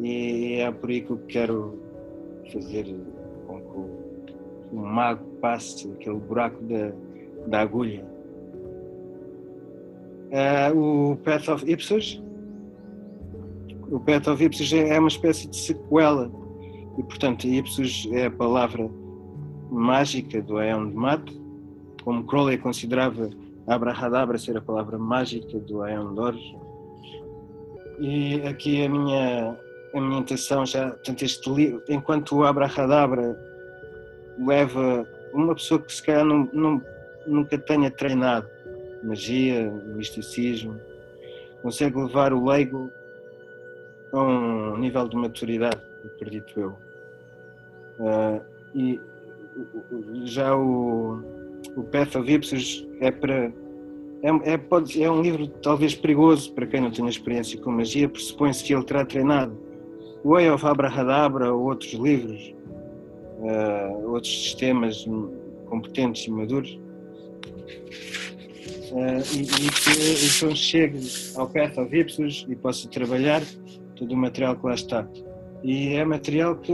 [0.00, 1.78] e é por aí que eu quero
[2.52, 2.84] fazer
[3.46, 4.34] com que
[4.72, 6.92] o mago passe aquele buraco da,
[7.46, 8.04] da agulha.
[10.30, 12.22] Uh, o Path of Ipsos,
[13.90, 16.30] o Path of Ipsos é uma espécie de sequela
[16.98, 18.90] e, portanto, Ipsos é a palavra
[19.70, 21.40] mágica do Aeon de Mate,
[22.02, 23.30] como Crowley considerava
[23.66, 26.56] Abrahadabra ser a palavra mágica do Aeon de Horus.
[28.00, 29.58] E aqui a minha,
[29.94, 33.38] a minha intenção já, portanto, este livro, enquanto o Abrahadabra
[34.38, 36.82] leva uma pessoa que se calhar não, não,
[37.26, 38.48] nunca tenha treinado
[39.02, 40.80] magia, misticismo,
[41.62, 42.90] consegue levar o leigo
[44.12, 46.78] a um nível de maturidade, acredito eu.
[47.98, 48.40] Uh,
[48.74, 49.00] e
[50.24, 51.22] já o,
[51.76, 51.82] o
[52.18, 53.52] of Ipsos é para.
[54.20, 58.08] É, é, pode, é um livro talvez perigoso para quem não tem experiência com magia,
[58.08, 59.56] pressupõe-se que ele terá treinado
[60.24, 62.52] o Way of Abrahadabra ou outros livros,
[63.38, 65.06] uh, outros sistemas
[65.66, 66.78] competentes e maduros.
[68.90, 70.98] Uh, e, e que então chegue
[71.36, 73.42] ao Path of Ipsos e possa trabalhar
[73.96, 75.08] todo o material que lá está.
[75.62, 76.72] E é material que,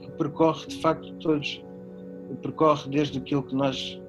[0.00, 1.62] que percorre de facto todos.
[2.42, 4.00] Percorre desde aquilo que nós.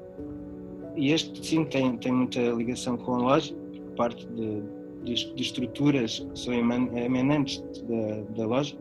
[0.95, 3.55] E este sim tem, tem muita ligação com a loja,
[3.95, 4.61] parte de,
[5.03, 8.78] de, de estruturas que são emanantes da, da loja,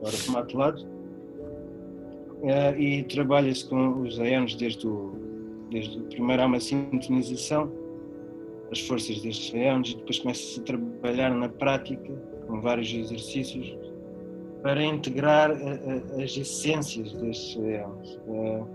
[0.00, 0.97] agora tomate lado
[2.40, 5.12] Uh, e trabalha-se com os aenos desde o
[5.70, 7.70] desde primeiro há uma sintonização
[8.70, 12.12] as forças destes eons e depois começa-se a trabalhar na prática
[12.46, 13.76] com vários exercícios
[14.62, 18.20] para integrar a, a, as essências destes eons.
[18.26, 18.66] Uh,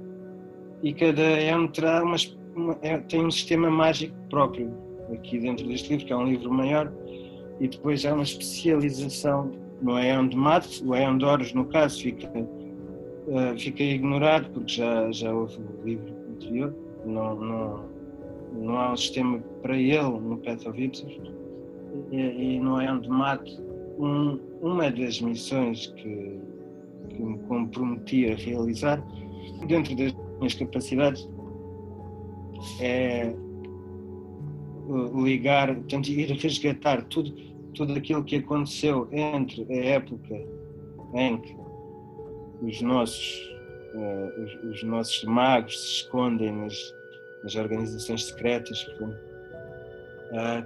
[0.82, 4.74] e cada eon terá umas, uma, é, tem um sistema mágico próprio
[5.14, 6.92] aqui dentro deste livro, que é um livro maior,
[7.60, 9.52] e depois há uma especialização
[9.82, 12.32] no eon de Mate, o eon de Horus, no caso, fica,
[13.28, 17.90] uh, fica ignorado porque já, já houve o livro anterior, não, não,
[18.54, 20.92] não há um sistema para ele no Path of
[22.12, 23.62] e, e no eon de Mate.
[24.00, 26.40] Um, uma das missões que,
[27.10, 29.04] que me comprometi a realizar,
[29.68, 31.30] dentro das minhas capacidades,
[32.80, 33.34] é
[35.24, 37.34] ligar, portanto, ir resgatar tudo,
[37.74, 40.36] tudo aquilo que aconteceu entre a época
[41.14, 41.63] em que
[42.64, 43.56] os nossos,
[43.94, 46.96] uh, os, os, nossos magos se escondem nas,
[47.44, 49.14] nas organizações secretas, uh,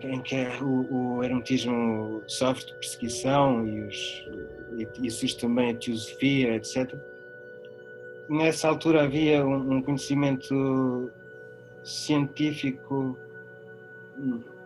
[0.07, 4.25] em que o, o hermetismo sofre de perseguição e, os,
[4.77, 6.93] e, e surge também a teosofia, etc.
[8.29, 11.11] Nessa altura havia um, um conhecimento
[11.83, 13.17] científico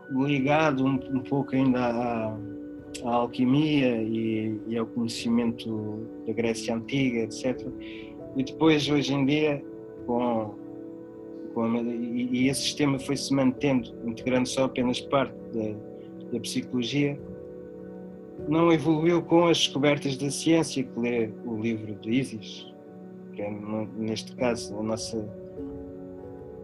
[0.09, 2.37] ligado um, um pouco ainda à,
[3.03, 7.67] à alquimia e, e, ao conhecimento da Grécia Antiga, etc.
[8.35, 9.63] E depois, hoje em dia,
[10.05, 10.53] com,
[11.53, 17.19] com e, e, esse sistema foi se mantendo, integrando só apenas parte da, da psicologia,
[18.47, 22.67] não evoluiu com as descobertas da ciência, que lê o livro de Isis,
[23.33, 23.51] que é,
[23.97, 25.41] neste caso, a nossa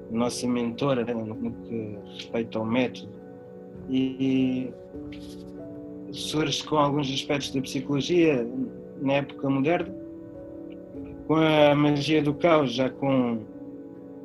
[0.10, 3.12] nossa mentora no que respeita ao método
[3.90, 4.72] e
[6.12, 8.48] surge com alguns aspectos da psicologia
[9.02, 9.94] na época moderna,
[11.28, 13.40] com a magia do caos, já com,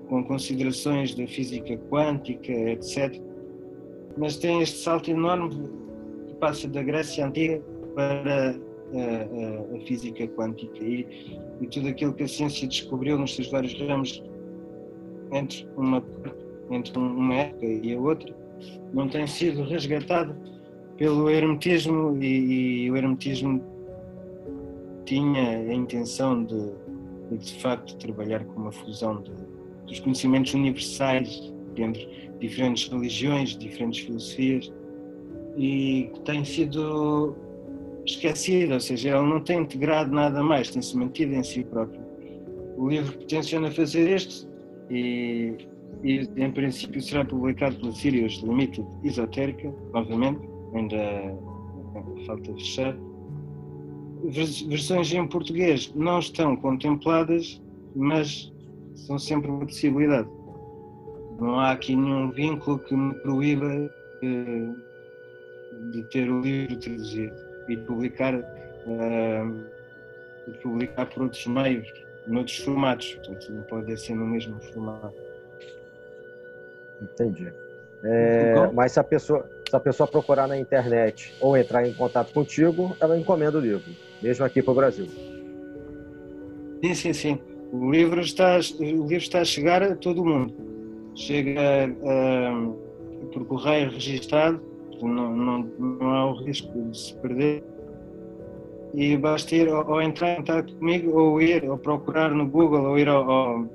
[0.08, 3.20] com considerações da física quântica, etc.
[4.16, 5.50] Mas tem este salto enorme
[6.28, 7.60] que passa da Grécia Antiga
[7.94, 11.06] para a, a, a física quântica e,
[11.60, 14.22] e tudo aquilo que a ciência descobriu nos seus vários ramos
[15.32, 16.04] entre uma,
[16.70, 18.34] entre uma época e a outra
[18.92, 20.36] não tem sido resgatado
[21.02, 23.60] pelo hermetismo e, e o hermetismo
[25.04, 26.70] tinha a intenção de,
[27.28, 29.32] de, de facto trabalhar com uma fusão de,
[29.84, 34.72] dos conhecimentos universais entre diferentes religiões, diferentes filosofias
[35.56, 37.34] e que tem sido
[38.06, 42.00] esquecido, ou seja, ele não tem integrado nada mais, tem-se mantido em si próprio.
[42.76, 44.46] O livro que tenciona fazer este
[44.88, 45.56] e,
[46.04, 51.36] e em princípio será publicado pela Sirius Limited Esotérica, novamente, ainda
[52.26, 52.96] falta fechar.
[54.24, 57.60] Versões em português não estão contempladas,
[57.94, 58.52] mas
[58.94, 60.28] são sempre uma possibilidade.
[61.40, 63.90] Não há aqui nenhum vínculo que me proíba
[64.20, 64.74] de,
[65.90, 67.34] de ter o livro traduzido
[67.68, 71.88] e de publicar, uh, de publicar por outros meios
[72.26, 75.14] noutros formatos, portanto não pode ser no mesmo formato.
[77.02, 77.52] Entendi.
[78.04, 82.30] É, mas se a, pessoa, se a pessoa procurar na internet ou entrar em contato
[82.34, 83.90] contigo, ela encomenda o livro,
[84.22, 85.06] mesmo aqui para o Brasil.
[86.84, 87.38] Sim, sim, sim.
[87.72, 90.54] O livro está, o livro está a chegar a todo mundo.
[91.14, 94.60] Chega uh, por correio registrado,
[95.00, 97.64] não, não, não há o risco de se perder
[98.92, 102.90] e basta ir ou, ou entrar em contato comigo ou ir ou procurar no Google
[102.90, 103.66] ou ir, ao, ao,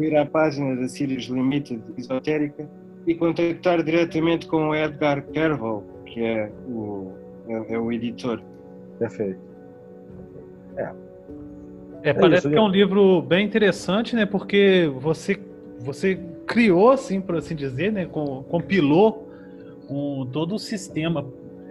[0.00, 2.68] ir à página da Sirius Limited Esotérica
[3.06, 7.12] e contactar diretamente com o Edgar Kerval, que é o,
[7.48, 8.42] é, é o editor.
[8.98, 9.40] Perfeito.
[10.76, 10.92] É.
[12.02, 14.26] É, é parece isso, que é um livro bem interessante, né?
[14.26, 15.38] Porque você,
[15.78, 18.06] você criou, assim, por assim dizer, né?
[18.06, 19.28] compilou
[19.88, 21.24] um, todo o sistema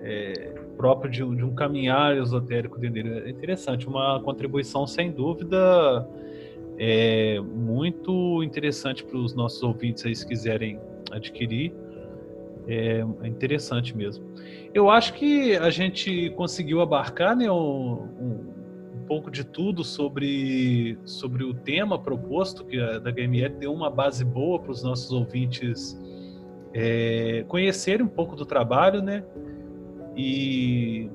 [0.04, 3.24] é, próprio de, de um caminhar esotérico dele.
[3.26, 6.08] É interessante, uma contribuição sem dúvida
[6.84, 10.80] é muito interessante para os nossos ouvintes aí se quiserem
[11.12, 11.74] adquirir.
[12.68, 14.24] É, é, interessante mesmo.
[14.74, 21.44] Eu acho que a gente conseguiu abarcar né, um, um, pouco de tudo sobre, sobre
[21.44, 26.00] o tema proposto, que a da GME deu uma base boa para os nossos ouvintes
[26.74, 29.24] é, conhecerem um pouco do trabalho, né?
[30.16, 31.10] e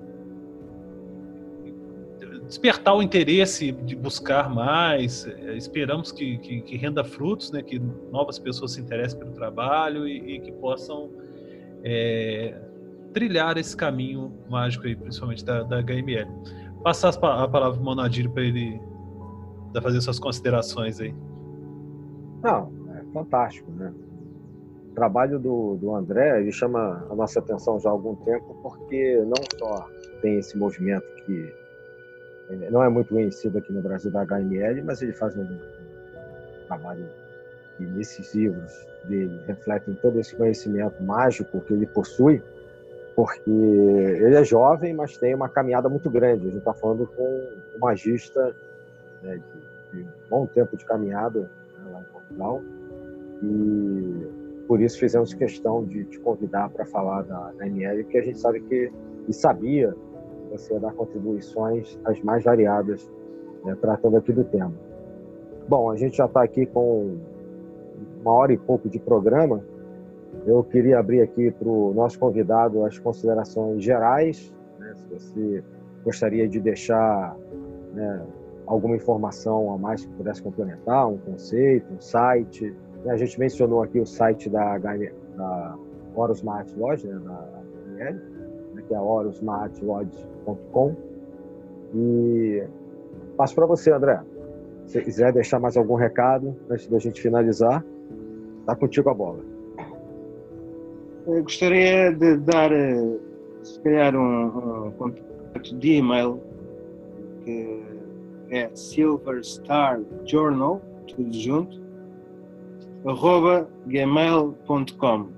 [2.46, 5.26] despertar o interesse de buscar mais.
[5.26, 7.62] É, esperamos que, que, que, renda frutos, né?
[7.62, 7.78] que
[8.10, 11.10] novas pessoas se interessem pelo trabalho e, e que possam
[11.82, 12.54] é,
[13.12, 16.28] trilhar esse caminho mágico, aí, principalmente da, da HML.
[16.82, 18.80] Passar a palavra para o Monadir para ele
[19.82, 21.14] fazer suas considerações aí.
[22.42, 22.70] Não,
[23.12, 23.92] fantástico, né?
[24.90, 29.22] O trabalho do, do André ele chama a nossa atenção já há algum tempo porque
[29.26, 29.86] não só
[30.22, 31.65] tem esse movimento que
[32.70, 35.46] não é muito conhecido aqui no Brasil da HML, mas ele faz um,
[36.66, 37.06] trabalho
[37.76, 42.42] que nesses livros dele refletem todo esse conhecimento mágico que ele possui,
[43.14, 46.42] porque ele é jovem, mas tem uma caminhada muito grande.
[46.42, 48.54] A gente está falando com um magista
[49.22, 49.40] né,
[49.92, 52.62] de, de, bom tempo de caminhada né, lá em Portugal,
[53.42, 58.22] e por isso fizemos questão de te convidar para falar da, da ML, que a
[58.22, 58.92] gente sabe que
[59.28, 59.94] e sabia
[60.56, 63.10] você dar contribuições as mais variadas,
[63.64, 64.72] né, tratando aqui do tema.
[65.68, 67.16] Bom, a gente já está aqui com
[68.20, 69.62] uma hora e pouco de programa.
[70.46, 75.64] Eu queria abrir aqui para o nosso convidado as considerações gerais, né, se você
[76.04, 77.36] gostaria de deixar
[77.92, 78.24] né,
[78.66, 82.74] alguma informação a mais que pudesse complementar, um conceito, um site.
[83.06, 85.76] A gente mencionou aqui o site da, da
[86.14, 86.42] Horus
[86.76, 87.56] Lodge, né, da
[87.96, 88.20] né,
[88.86, 88.98] que é
[90.46, 90.96] horusmartlodge.com.
[91.94, 92.64] E
[93.36, 94.20] passo para você, André.
[94.86, 97.84] Se quiser deixar mais algum recado antes da gente finalizar,
[98.60, 99.40] está contigo a bola.
[101.26, 103.18] Eu gostaria de dar, eh,
[103.64, 106.40] se calhar, um, um contato de e-mail
[107.44, 107.82] que
[108.50, 111.80] é Silver Star Journal, tudo junto,
[113.04, 115.28] arroba gmail.com.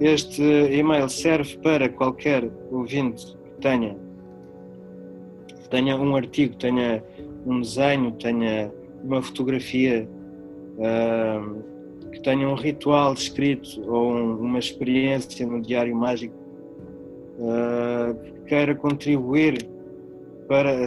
[0.00, 3.96] Este e-mail serve para qualquer ouvinte que tenha,
[5.68, 7.02] tenha um artigo, tenha
[7.46, 8.72] um desenho, tenha
[9.02, 10.08] uma fotografia,
[10.78, 16.34] uh, que tenha um ritual escrito ou um, uma experiência no diário mágico,
[17.38, 19.68] uh, que queira contribuir
[20.48, 20.86] para,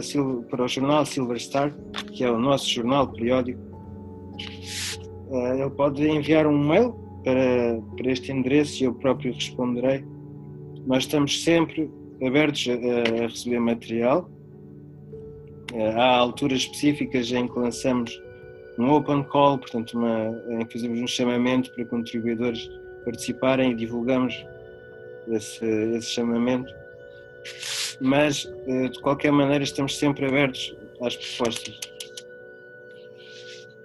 [0.50, 1.74] para o jornal Silver Star,
[2.12, 3.60] que é o nosso jornal periódico,
[5.28, 6.92] uh, ele pode enviar um mail
[7.24, 10.04] para, para este endereço e eu próprio responderei.
[10.86, 11.90] Nós estamos sempre
[12.24, 14.30] abertos a, a receber material.
[15.74, 18.22] Eh, há alturas específicas em que lançamos
[18.78, 22.70] um open call, portanto, uma, em que fazemos um chamamento para contribuidores
[23.04, 24.44] participarem e divulgamos
[25.28, 26.72] esse, esse chamamento.
[28.00, 31.78] Mas, eh, de qualquer maneira, estamos sempre abertos às propostas.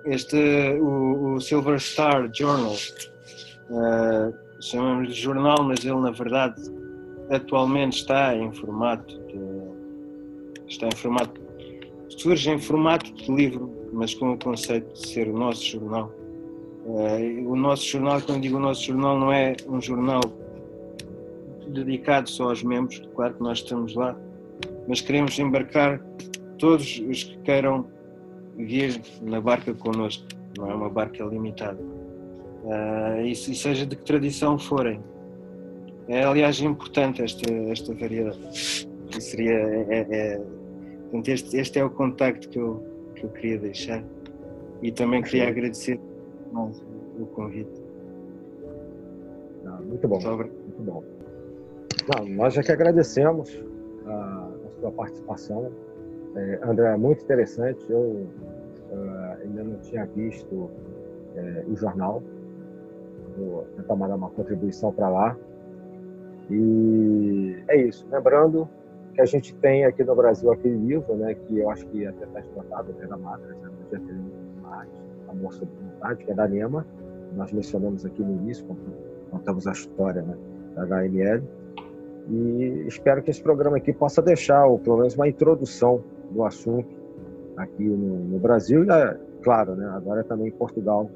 [0.06, 0.38] Este,
[0.82, 2.76] o, o Silver Star Journal,
[3.70, 6.62] uh, chamamos de jornal, mas ele, na verdade,
[7.30, 11.40] atualmente está em formato de, está em formato
[12.18, 16.12] surge em formato de livro, mas com o conceito de ser o nosso jornal.
[16.86, 20.22] Uh, o nosso jornal, quando digo o nosso jornal, não é um jornal
[21.68, 24.18] dedicado só aos membros, claro que nós estamos lá,
[24.88, 26.02] mas queremos embarcar
[26.58, 27.86] todos os que queiram
[28.58, 30.26] vir na barca connosco,
[30.58, 31.80] não é uma barca limitada.
[32.64, 35.02] Uh, e, e, seja de que tradição forem.
[36.08, 38.88] É, aliás, importante esta, esta variedade.
[39.20, 40.42] Seria, é, é,
[41.14, 42.84] Portanto, este, este é o contacto que eu,
[43.14, 44.04] que eu queria deixar
[44.82, 46.00] e também queria agradecer
[46.52, 46.84] mais
[47.20, 47.86] o convite.
[49.64, 50.20] Não, muito bom.
[50.20, 51.04] Muito bom.
[52.18, 53.64] Não, nós já que agradecemos
[54.08, 55.72] a, a sua participação.
[56.36, 57.86] É, André, é muito interessante.
[57.88, 60.72] Eu uh, ainda não tinha visto
[61.36, 62.24] é, o jornal.
[63.38, 65.38] Vou tentar mandar uma contribuição para lá.
[66.50, 68.04] E é isso.
[68.12, 68.68] Lembrando
[69.14, 72.26] que a gente tem aqui no Brasil aquele livro, né, que eu acho que até
[72.26, 73.50] está esgotado, é da né,
[73.92, 74.26] já tem
[74.62, 74.90] mais
[75.28, 76.86] Amor sobre Vontade, que é da Nema,
[77.36, 78.66] nós mencionamos aqui no início,
[79.32, 80.36] contamos a história né,
[80.76, 81.44] da HML,
[82.30, 86.90] e espero que esse programa aqui possa deixar, ou pelo menos uma introdução do assunto
[87.58, 91.10] aqui no, no Brasil, e, é, claro, né, agora também em Portugal,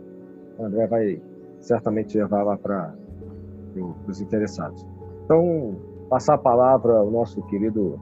[0.57, 1.22] o André vai
[1.61, 2.94] certamente levar lá para
[4.07, 4.86] os interessados.
[5.26, 5.76] Então,
[6.10, 8.00] passar a palavra ao nosso querido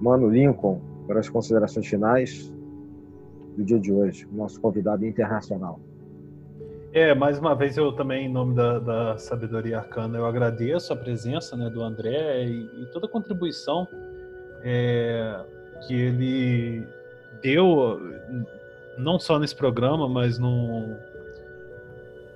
[0.00, 2.52] Mano Lincoln para as considerações finais
[3.56, 5.80] do dia de hoje, nosso convidado internacional.
[6.92, 10.96] É, mais uma vez eu também, em nome da, da Sabedoria Arcana, eu agradeço a
[10.96, 13.86] presença né, do André e, e toda a contribuição
[14.62, 15.44] é,
[15.86, 16.86] que ele
[17.42, 18.00] deu,
[18.98, 20.96] não só nesse programa, mas no,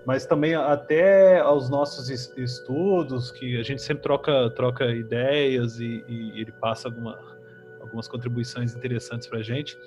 [0.05, 6.41] mas também até aos nossos estudos, que a gente sempre troca, troca ideias e, e
[6.41, 7.19] ele passa alguma,
[7.81, 9.79] algumas contribuições interessantes para a gente.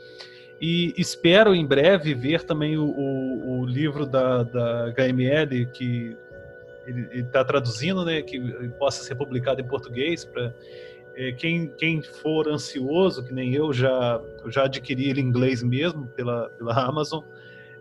[0.61, 6.15] E espero em breve ver também o, o, o livro da, da HML, que
[6.85, 8.39] ele está traduzindo, né, que
[8.77, 10.53] possa ser publicado em português para
[11.15, 16.07] é, quem, quem for ansioso, que nem eu já, já adquiri ele em inglês mesmo
[16.07, 17.23] pela, pela Amazon,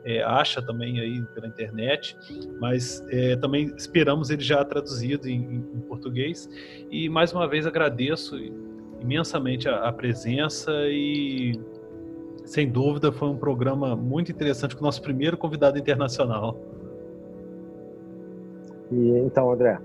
[0.04, 2.16] é, acha também aí pela internet,
[2.60, 5.42] mas é, também esperamos ele já traduzido em,
[5.74, 6.48] em, português.
[6.90, 8.36] E mais uma vez agradeço
[9.00, 11.58] imensamente a, a, presença e
[12.44, 16.60] sem dúvida foi um programa muito interessante com o nosso primeiro convidado internacional.
[18.90, 19.78] E então, André,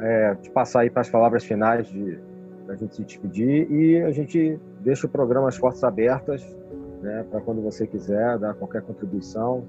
[0.00, 2.18] é, te passar aí para as palavras finais de
[2.68, 6.42] a gente se despedir e a gente deixa o programa as portas abertas
[7.02, 9.64] né, para quando você quiser dar qualquer contribuição,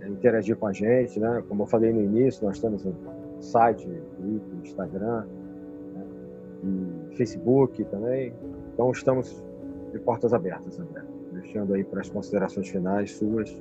[0.00, 1.42] é, interagir com a gente, né?
[1.48, 2.94] Como eu falei no início, nós temos um
[3.40, 3.86] site,
[4.16, 5.24] Twitter, Instagram,
[5.94, 6.04] né,
[6.64, 8.32] e Facebook também.
[8.72, 9.44] Então estamos
[9.92, 11.02] de portas abertas, André.
[11.32, 13.54] Deixando aí para as considerações finais suas.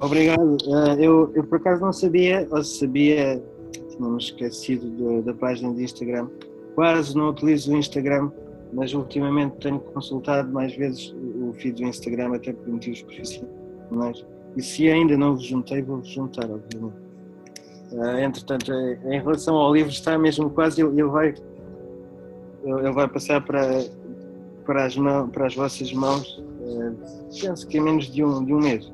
[0.00, 0.56] Obrigado.
[0.66, 3.42] Uh, eu, eu por acaso não sabia, ou sabia,
[3.90, 6.28] tinha-me esquecido da página de Instagram.
[6.74, 8.30] Quase não utilizo o Instagram
[8.72, 14.24] mas ultimamente tenho consultado mais vezes o feed do Instagram, até por motivos profissionais.
[14.56, 16.96] E se ainda não vos juntei, vou-vos juntar, obviamente.
[17.92, 21.34] Uh, entretanto, em relação ao livro, está mesmo quase, ele, ele vai,
[22.64, 23.84] ele vai passar para,
[24.64, 26.96] para, as, mãos, para as vossas mãos, uh,
[27.40, 28.92] penso que em menos de um, de um mês.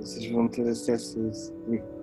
[0.00, 1.98] Vocês vão ter acesso a esse livro.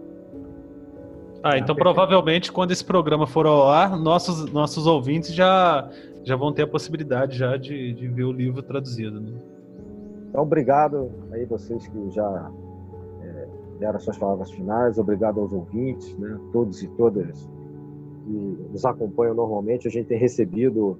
[1.47, 5.87] Ah, então provavelmente quando esse programa for ao ar, nossos, nossos ouvintes já
[6.25, 9.21] já vão ter a possibilidade já de, de ver o livro traduzido.
[9.21, 9.31] Né?
[10.29, 12.51] Então, obrigado aí vocês que já
[13.21, 13.47] é,
[13.79, 17.47] deram suas palavras finais, obrigado aos ouvintes, né, todos e todas
[18.23, 19.87] que nos acompanham normalmente.
[19.87, 20.97] A gente tem recebido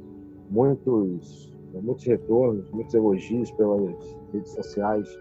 [0.49, 5.19] muitos, muitos retornos, muitos elogios pelas redes sociais,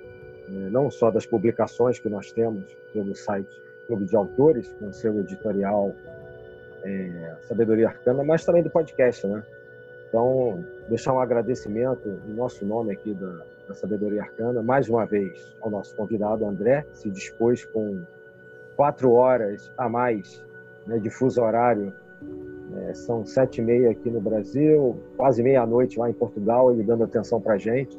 [0.50, 2.62] né, não só das publicações que nós temos
[2.92, 3.48] pelo site
[3.86, 5.92] Clube de Autores, com seu editorial
[6.84, 9.42] é, Sabedoria Arcana, mas também do podcast, né?
[10.14, 15.56] Então, deixar um agradecimento em nosso nome aqui da, da Sabedoria Arcana, mais uma vez
[15.60, 18.00] ao nosso convidado André, se dispôs com
[18.76, 20.40] quatro horas a mais
[20.86, 21.92] né, de fuso horário.
[22.76, 27.02] É, são sete e meia aqui no Brasil, quase meia-noite lá em Portugal, ele dando
[27.02, 27.98] atenção para a gente.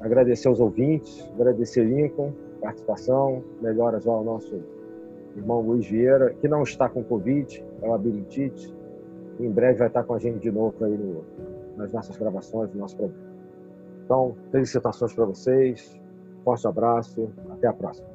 [0.00, 2.32] Agradecer aos ouvintes, agradecer Lincoln,
[2.62, 4.62] participação, melhoras ao nosso
[5.36, 8.77] irmão Luiz Vieira, que não está com Covid, é labirintite,
[9.38, 11.24] em breve vai estar com a gente de novo aí no,
[11.76, 13.28] nas nossas gravações, no nosso programa.
[14.04, 16.00] Então, felicitações para vocês,
[16.42, 18.07] forte abraço, até a próxima.